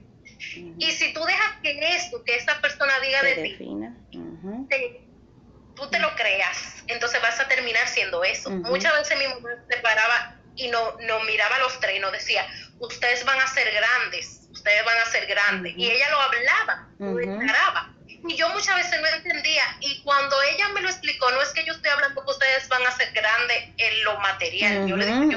[0.76, 3.96] Y si tú dejas que eso, que esa persona diga te de defina.
[4.10, 4.20] ti,
[4.68, 5.07] te,
[5.78, 8.50] tú te lo creas, entonces vas a terminar siendo eso.
[8.50, 12.44] Muchas veces mi mamá se paraba y no, no miraba los tres y nos decía,
[12.80, 15.74] ustedes van a ser grandes, ustedes van a ser grandes.
[15.76, 17.94] Y ella lo hablaba, lo declaraba.
[18.06, 19.62] Y yo muchas veces no entendía.
[19.80, 22.84] Y cuando ella me lo explicó, no es que yo estoy hablando que ustedes van
[22.84, 24.88] a ser grandes en lo material.
[24.88, 25.36] Yo le dije,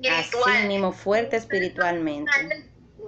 [0.00, 0.10] yo.
[0.12, 2.30] Así mismo, fuerte espiritualmente.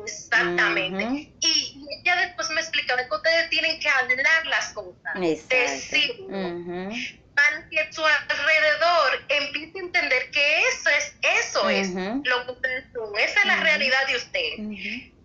[0.05, 1.05] Exactamente.
[1.05, 1.33] Uh -huh.
[1.41, 7.21] y, ella después me explicaba que ustedes tienen que hablar las cosas, decirlo, uh -huh.
[7.35, 12.21] para que su alrededor empiece a entender que eso es, eso uh -huh.
[12.23, 14.59] es lo que ustedes son, esa es la realidad de ustedes.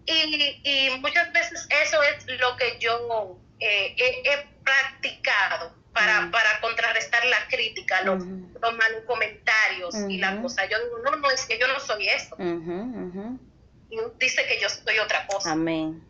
[0.10, 6.60] Y, y, muchas veces eso es lo que yo eh, he, he, practicado para, para
[6.60, 10.66] contrarrestar la crítica, los, los malos comentarios y la cosa.
[10.66, 12.36] Yo digo, no, no, es que yo no soy eso
[14.20, 15.52] dice que yo soy otra cosa.
[15.52, 16.04] Amén.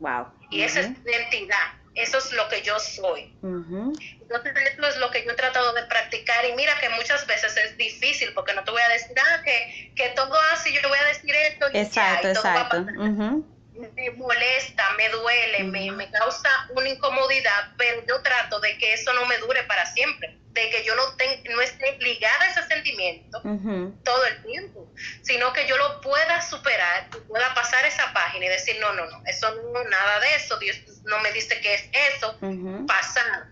[0.00, 0.26] Wow.
[0.50, 0.66] Y uh -huh.
[0.66, 1.72] esa es identidad.
[1.94, 3.32] Eso es lo que yo soy.
[3.42, 4.18] Uh -huh.
[4.20, 6.44] Entonces, eso es lo que yo he tratado de practicar.
[6.44, 9.92] Y mira que muchas veces es difícil porque no te voy a decir, ah, que,
[9.94, 11.66] que todo así, yo voy a decir esto.
[11.72, 12.76] Y exacto, ya, y exacto.
[12.78, 13.53] Uh -huh.
[13.74, 19.12] Me molesta, me duele, me, me causa una incomodidad, pero yo trato de que eso
[19.14, 22.62] no me dure para siempre de que yo no, ten, no esté ligada a ese
[22.68, 24.02] sentimiento uh -huh.
[24.04, 24.88] todo el tiempo,
[25.22, 29.22] sino que yo lo pueda superar, pueda pasar esa página y decir, no, no, no,
[29.26, 32.86] eso no, nada de eso, Dios no me dice que es eso, uh -huh.
[32.86, 33.48] pasar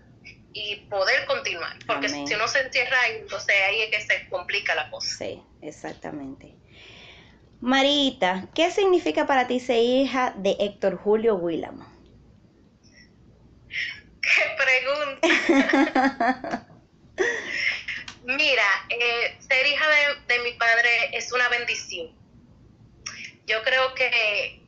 [0.53, 2.27] y poder continuar, porque Amén.
[2.27, 5.17] si uno se entierra ahí, entonces ahí es que se complica la cosa.
[5.17, 6.52] Sí, exactamente.
[7.63, 11.89] Marita, ¿qué significa para ti ser hija de Héctor Julio Willamo?
[14.21, 14.41] ¡Qué
[15.21, 16.67] pregunta!
[18.25, 22.11] Mira, eh, ser hija de, de, mi padre es una bendición.
[23.47, 24.61] Yo creo que,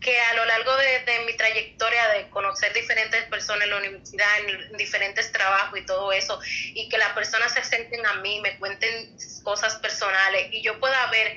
[0.00, 4.28] que a lo largo de, de, mi trayectoria de conocer diferentes personas en la universidad,
[4.46, 6.40] en, diferentes trabajos y todo eso,
[6.72, 11.10] y que las personas se acerquen a mí, me cuenten cosas personales y yo pueda
[11.10, 11.36] ver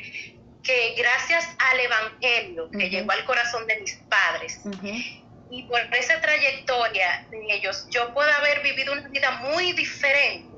[0.63, 2.89] que gracias al Evangelio que uh -huh.
[2.89, 8.13] llegó al corazón de mis padres, uh -huh y por esa trayectoria de ellos, yo
[8.13, 10.49] puedo haber vivido una vida muy diferente.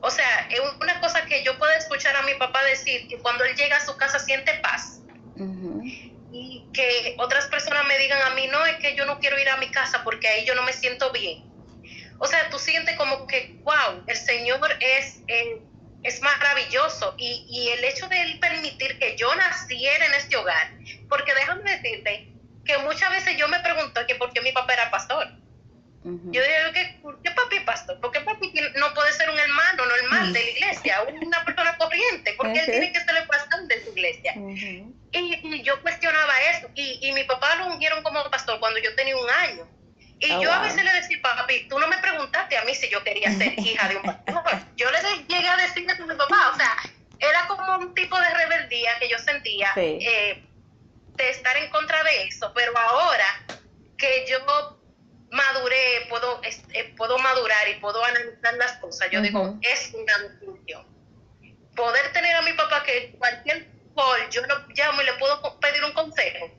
[0.00, 3.44] O sea, es una cosa que yo puedo escuchar a mi papá decir que cuando
[3.44, 5.00] él llega a su casa siente paz.
[5.36, 6.12] Uh -huh.
[6.32, 9.48] Y que otras personas me digan a mí, no, es que yo no quiero ir
[9.50, 11.44] a mi casa porque ahí yo no me siento bien.
[12.18, 15.60] O sea, tú sientes como que, wow, el Señor es, eh,
[16.06, 17.14] es maravilloso.
[17.18, 20.70] Y, y el hecho de él permitir que yo naciera en este hogar,
[21.08, 22.28] porque déjame decirte
[22.64, 25.28] que muchas veces yo me pregunto que por qué mi papá era pastor.
[26.04, 27.98] Yo digo, ¿por qué papi pastor?
[27.98, 32.32] ¿Por qué papi no puede ser un hermano normal de la iglesia, una persona corriente?
[32.34, 34.32] ¿Por qué él tiene que ser el pastor de su iglesia?
[34.36, 36.70] y, yo cuestionaba eso.
[36.76, 39.68] Y, y mi papá lo ungieron como pastor cuando yo tenía un año.
[40.18, 42.88] Y oh, yo a veces le decía, papi, tú no me preguntaste a mí si
[42.88, 44.58] yo quería ser hija de un pastor.
[44.76, 44.98] Yo le
[45.28, 46.76] llegué a decirle a mi papá, o sea,
[47.18, 50.42] era como un tipo de rebeldía que yo sentía eh,
[51.14, 52.50] de estar en contra de eso.
[52.54, 53.46] Pero ahora
[53.98, 54.38] que yo
[55.30, 60.86] maduré, puedo, eh, puedo madurar y puedo analizar las cosas, yo digo, es una distinción.
[61.74, 65.84] Poder tener a mi papá que cualquier call, yo lo llamo y le puedo pedir
[65.84, 66.50] un consejo.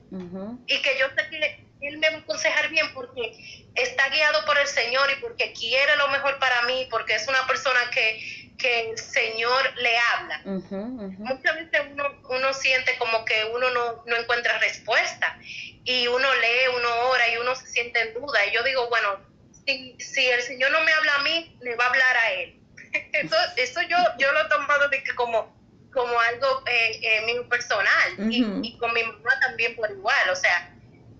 [0.66, 3.32] Y que yo sé que él me va a aconsejar bien porque
[3.74, 7.46] está guiado por el Señor y porque quiere lo mejor para mí, porque es una
[7.46, 10.42] persona que, que el Señor le habla.
[10.44, 15.38] Muchas veces uno, uno siente como que uno no, no encuentra respuesta
[15.84, 18.44] y uno lee, uno ora y uno se siente en duda.
[18.46, 19.20] Y yo digo, bueno,
[19.64, 22.60] si, si el Señor no me habla a mí, le va a hablar a Él.
[23.12, 25.56] eso, eso yo, yo lo he tomado de que como,
[25.92, 30.30] como algo eh, eh, mío personal y, y con mi mamá también por igual.
[30.30, 30.74] O sea,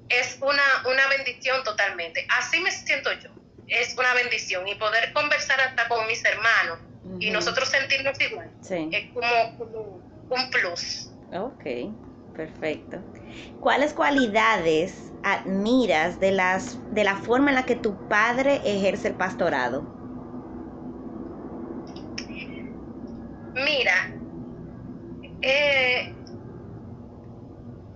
[0.09, 2.27] es una, una bendición totalmente.
[2.39, 3.31] Así me siento yo.
[3.67, 6.79] Es una bendición y poder conversar hasta con mis hermanos
[7.21, 10.01] y nosotros sentirnos igual es como,
[10.31, 11.11] un plus.
[11.33, 11.65] Ok,
[12.35, 12.99] perfecto.
[13.61, 19.15] ¿Cuáles cualidades admiras de, las, de la forma en la que tu padre ejerce el
[19.15, 19.83] pastorado?
[23.55, 24.13] Mira,
[25.43, 26.15] eh,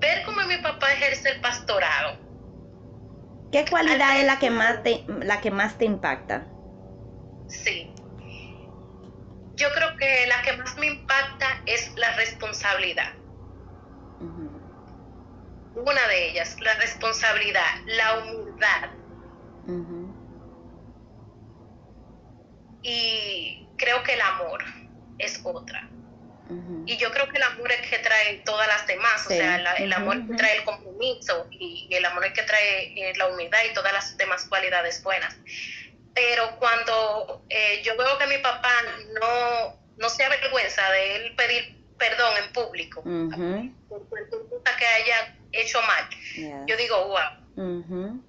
[0.03, 2.19] ver cómo mi papá ejerce el pastorado.
[3.53, 6.47] ¿Qué cualidad es la que más te, la que más te impacta?
[7.49, 7.95] Sí.
[9.55, 13.15] Yo creo que la que más me impacta es la responsabilidad.
[15.75, 18.91] Una de ellas, la responsabilidad, la humildad.
[22.83, 24.65] Y creo que el amor
[25.19, 25.89] es otra.
[26.87, 29.93] Y yo creo que el amor es que trae todas las demás, o sea, el
[29.93, 33.75] amor que trae el compromiso y, el amor es que trae eh, la humildad y
[33.75, 35.37] todas las demás cualidades buenas.
[36.15, 38.73] Pero cuando eh, yo veo que mi papá
[39.21, 43.03] no, no se avergüenza de él pedir perdón en público
[43.89, 48.23] por cualquier cosa que haya hecho mal, yo digo, wow.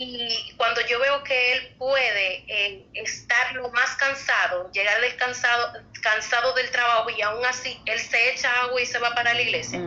[0.00, 5.72] Y cuando yo veo que él puede eh, estar lo más cansado, llegar del cansado,
[6.00, 9.42] cansado del trabajo y aún así él se echa agua y se va para la
[9.42, 9.80] iglesia,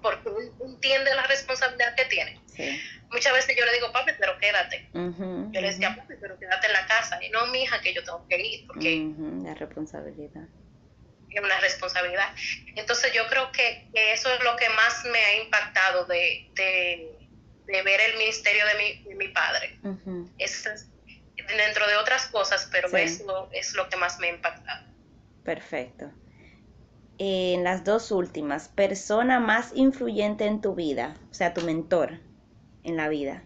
[0.00, 2.40] porque él entiende la responsabilidad que tiene.
[3.10, 4.88] Muchas veces yo le digo, papi, pero quédate.
[4.92, 7.18] yo le decía, papi, pero quédate en la casa.
[7.24, 9.08] Y no, mi hija, que yo tengo que ir, porque...
[9.42, 10.46] La responsabilidad.
[11.30, 12.28] Es una responsabilidad.
[12.76, 17.17] Entonces yo creo que, eso es lo que más me ha impactado de de
[17.68, 19.78] ver el ministerio de mi, de mi padre.
[20.38, 20.64] es,
[21.56, 24.86] dentro de otras cosas, pero eso es lo que más me ha impactado.
[25.44, 26.10] Perfecto.
[27.18, 32.20] En las dos últimas, persona más influyente en tu vida, o sea, tu mentor
[32.84, 33.42] en la vida.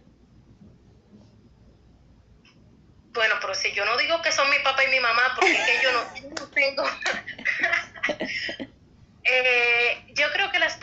[3.12, 5.66] Bueno, pero si yo no digo que son mi papá y mi mamá, porque es
[5.66, 6.84] que yo no, yo no tengo
[9.24, 10.76] Eh, yo creo que las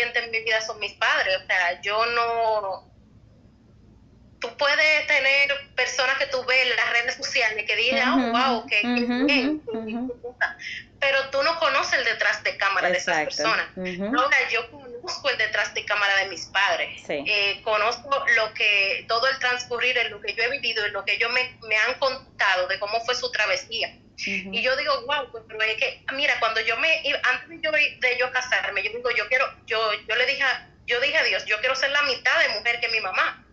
[0.00, 1.38] en mi vida son mis padres.
[1.42, 2.92] O sea, yo no.
[4.40, 8.66] Tú puedes tener personas que tú ves en las redes sociales que digan, oh, wow,
[8.66, 8.80] que,
[9.24, 9.62] bien,
[11.02, 13.66] pero tú no conoces el detrás de cámara de esas personas.
[13.76, 17.02] Ahora, yo conozco el detrás de cámara de mis padres.
[17.08, 21.04] Eh, conozco lo que, todo el transcurrir en lo que yo he vivido, en lo
[21.04, 23.96] que ellos me, me han contado de cómo fue su travesía.
[24.24, 27.72] Y yo digo, wow, pues, pero es que, mira, cuando yo me, antes de yo,
[27.72, 30.44] de yo casarme, yo digo, yo quiero, yo, yo le dije,
[30.86, 33.46] yo dije a Dios, yo quiero ser la mitad de mujer que mi mamá.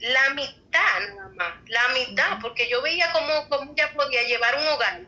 [0.00, 4.66] La mitad nada más, la mitad, porque yo veía cómo, cómo ella podía llevar un
[4.68, 5.00] hogar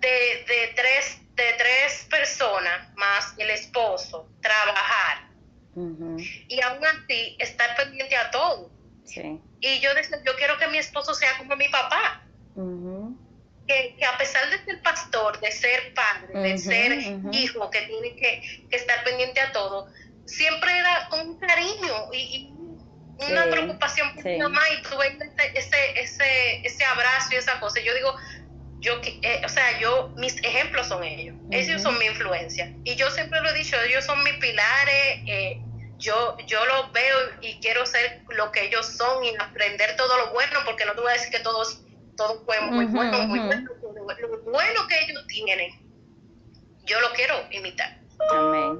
[0.00, 5.28] de, de, tres, de tres personas más el esposo, trabajar.
[6.48, 8.70] Y aún así estar pendiente a todo.
[9.60, 12.24] Y yo decía, yo quiero que mi esposo sea como mi papá
[13.68, 16.92] que, a pesar de ser pastor, de ser padre, de ser
[17.32, 19.88] hijo, que tiene que, estar pendiente a todo,
[20.24, 22.54] siempre era con un cariño y,
[23.20, 25.18] una preocupación por mi mamá y tuve
[25.54, 27.80] ese, ese, ese, abrazo y esa cosa.
[27.80, 28.14] Yo digo,
[28.78, 32.72] yo, eh, o sea, yo, mis ejemplos son ellos, ellos son mi influencia.
[32.84, 35.60] Y yo siempre lo he dicho, ellos son mis pilares, eh,
[35.98, 40.32] yo, yo los veo y quiero ser lo que ellos son y aprender todo lo
[40.32, 41.82] bueno, porque no te voy a decir que todos,
[42.18, 43.70] todo fue muy bueno, muy bueno,
[44.20, 45.70] lo bueno que ellos tienen,
[46.84, 47.96] yo lo quiero imitar.
[48.30, 48.78] Amén.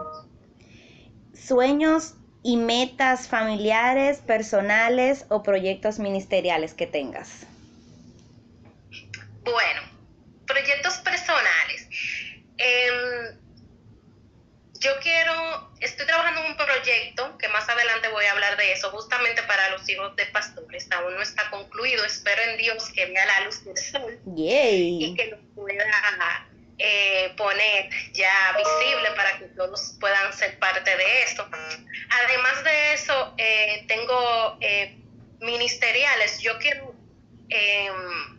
[1.32, 7.47] Sueños y metas familiares, personales o proyectos ministeriales que tengas.
[9.45, 9.82] Bueno,
[10.47, 11.89] proyectos personales.
[12.59, 13.39] Em,
[14.81, 18.91] yo quiero, estoy trabajando en un proyecto que más adelante voy a hablar de eso,
[18.91, 20.89] justamente para los hijos de pastores.
[20.93, 22.05] Aún no está concluido.
[22.05, 26.47] Espero en Dios que vea la luz del sol y que lo pueda
[26.79, 31.49] eh, poner ya visible para que todos puedan ser parte de esto.
[32.24, 34.97] Además de eso, eh, tengo eh,
[35.41, 36.41] ministeriales.
[36.41, 36.95] Yo quiero
[37.49, 38.39] em,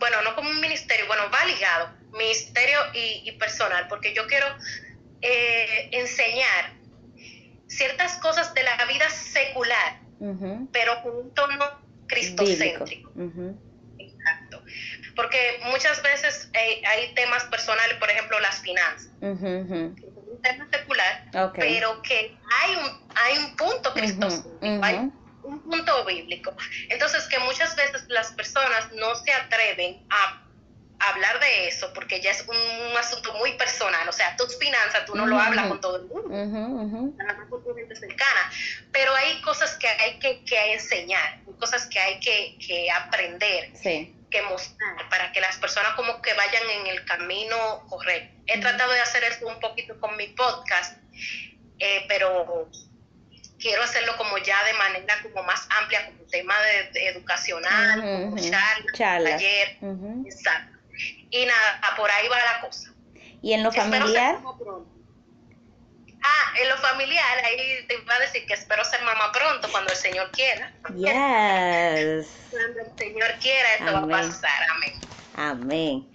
[0.00, 4.46] bueno, no como un ministerio, bueno, va ligado, ministerio y, personal, porque yo quiero
[5.22, 6.72] eh, enseñar
[7.66, 10.00] ciertas cosas de la vida secular,
[10.72, 11.64] pero con un tono
[12.06, 13.12] cristocéntrico.
[13.98, 14.62] Exacto.
[15.14, 19.10] Porque muchas veces hay temas personales, por ejemplo, las finanzas.
[19.20, 25.12] un tema secular, pero que hay un, hay un punto cristocéntrico,
[25.42, 26.54] un punto bíblico.
[26.88, 30.49] Entonces, que muchas veces las personas no se atreven a
[31.00, 35.14] hablar de eso porque ya es un, asunto muy personal, o sea, tus finanzas tú
[35.14, 36.28] no lo hablas con todo el mundo,
[37.48, 38.52] con tu gente cercana,
[38.92, 44.42] pero hay cosas que hay que, que enseñar, cosas que hay que, que aprender, que
[44.42, 48.42] mostrar para que las personas como que vayan en el camino correcto.
[48.46, 50.98] He tratado de hacer esto un poquito con mi podcast,
[51.78, 52.68] eh, pero
[53.58, 56.54] quiero hacerlo como ya de manera como más amplia, como tema
[56.92, 59.78] de, educacional, como charla, taller,
[60.26, 60.79] exacto.
[61.30, 62.92] Y nada, por ahí va la cosa.
[63.42, 64.38] ¿Y en lo familiar?
[66.22, 69.90] Ah, en lo familiar, ahí te iba a decir que espero ser mamá pronto, cuando
[69.90, 70.72] el Señor quiera.
[70.94, 72.28] Yes.
[72.50, 74.50] cuando el Señor quiera, esto va a pasar.
[74.74, 75.00] Amén.
[75.36, 76.10] Amén.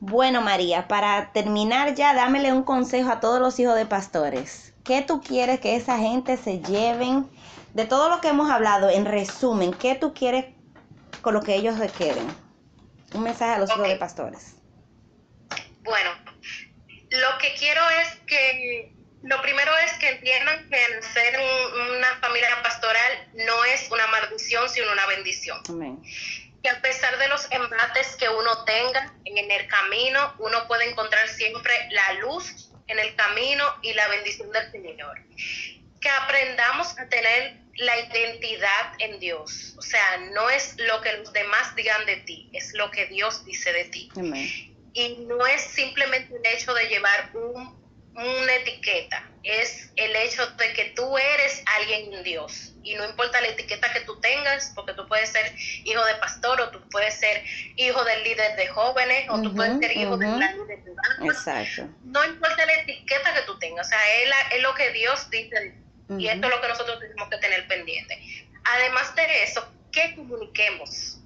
[0.00, 4.74] Bueno, María, para terminar ya, dámele un consejo a todos los hijos de pastores.
[4.84, 7.28] ¿Qué tú quieres que esa gente se lleven
[7.72, 8.90] de todo lo que hemos hablado?
[8.90, 10.46] En resumen, ¿qué tú quieres
[11.22, 12.43] con lo que ellos se queden?
[13.14, 14.56] Un mensaje a los hijos de pastores.
[15.80, 16.10] Bueno,
[17.10, 18.92] lo que quiero es que,
[19.22, 21.40] lo primero es que entiendan que ser
[21.96, 25.58] una familia pastoral no es una maldición, sino una bendición.
[25.68, 26.02] Amén
[26.64, 31.28] que a pesar de los embates que uno tenga en el camino, uno puede encontrar
[31.28, 35.20] siempre la luz en el camino y la bendición del Señor.
[36.00, 39.74] Que aprendamos a tener la identidad en Dios.
[39.78, 43.44] O sea, no es lo que los demás digan de ti, es lo que Dios
[43.44, 44.08] dice de ti.
[44.92, 47.84] Y no es simplemente el hecho de llevar un
[48.16, 52.72] una etiqueta, es el hecho de que tú eres alguien en Dios.
[52.84, 55.52] Y no importa la etiqueta que tú tengas, porque tú puedes ser
[55.84, 57.42] hijo de pastor, o tú puedes ser
[57.76, 61.88] hijo del líder de jóvenes, o tú puedes ser hijo de la líder de Exacto.
[62.04, 64.00] No importa la etiqueta que tú tengas, o sea,
[64.52, 65.74] es, lo que Dios dice.
[66.18, 68.18] Y esto es lo que nosotros tenemos que tener pendiente.
[68.64, 71.20] Además de eso, que comuniquemos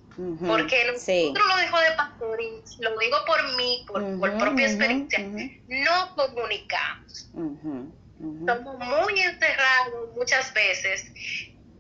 [0.47, 5.21] porque nosotros lo dejo de pastor y lo digo por mí, por, por propia experiencia,
[5.69, 7.31] no comunicamos.
[7.33, 11.07] Somos muy encerrados muchas veces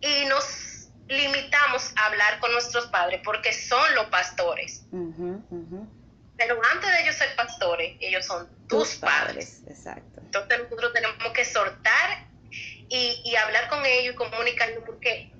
[0.00, 4.84] y nos limitamos a hablar con nuestros padres porque son los pastores.
[6.36, 9.62] Pero antes de ellos ser pastores, ellos son tus, padres.
[9.66, 10.20] Exacto.
[10.20, 12.27] Entonces nosotros tenemos que soltar
[12.88, 15.32] y, y hablar con ellos y comunicarlo porque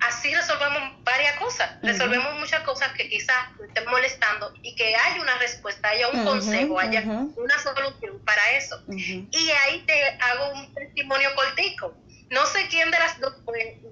[0.00, 3.36] así resolvemos varias cosas, resolvemos muchas cosas que quizás
[3.66, 8.82] estén molestando y que haya una respuesta, haya un consejo, haya una solución para eso.
[8.88, 11.96] Y ahí te hago un testimonio cortico.
[12.30, 13.34] No sé quién de las dos,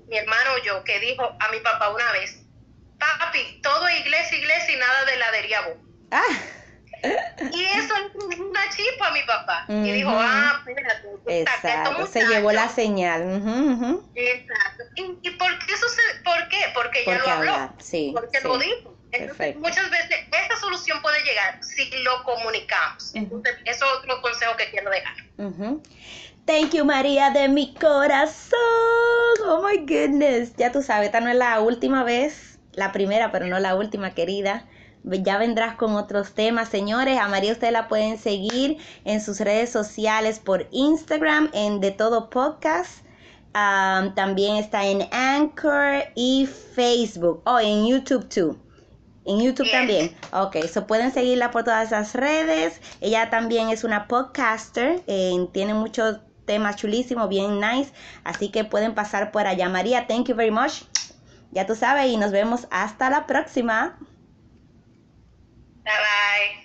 [0.09, 2.43] mi hermano o yo, que dijo a mi papá una vez,
[2.98, 5.76] papi, todo es iglesia, iglesia y nada de ladería vos.
[6.10, 6.22] Ah.
[7.52, 9.64] Y eso es una chispa a mi papá.
[9.68, 11.09] Y dijo, ah, espérate.
[11.26, 13.22] Exacto, se llevó la señal.
[14.14, 14.85] Exacto.
[14.97, 16.59] ¿Y, por qué eso se, por qué?
[16.74, 17.74] Porque ya lo habló.
[17.78, 18.94] Sí, porque lo dijo.
[19.12, 23.14] Entonces, muchas veces esa solución puede llegar si lo comunicamos.
[23.14, 25.14] Entonces, eso es otro consejo que quiero dejar.
[26.47, 28.59] Thank you, María, de mi corazón.
[29.47, 30.55] Oh my goodness.
[30.56, 34.14] Ya tú sabes, esta no es la última vez, la primera, pero no la última,
[34.14, 34.66] querida
[35.05, 37.18] ya vendrás con otros temas, señores.
[37.18, 42.31] A María ustedes la pueden seguir en sus redes sociales por Instagram, en De Todo
[42.31, 43.05] Podcast.
[43.52, 47.43] también está en Anchor y Facebook.
[47.44, 48.59] Oh, en YouTube too.
[49.26, 50.14] En YouTube también.
[50.32, 52.81] Ok, so pueden seguirla por todas esas redes.
[53.01, 55.02] Ella también es una podcaster.
[55.06, 57.93] Eh, tiene muchos temas chulísimos, bien nice.
[58.22, 59.68] Así que pueden pasar por allá.
[59.68, 60.82] María, thank you very much.
[61.52, 63.98] Ya tú sabes y nos vemos hasta la próxima.
[65.85, 66.63] 拜拜。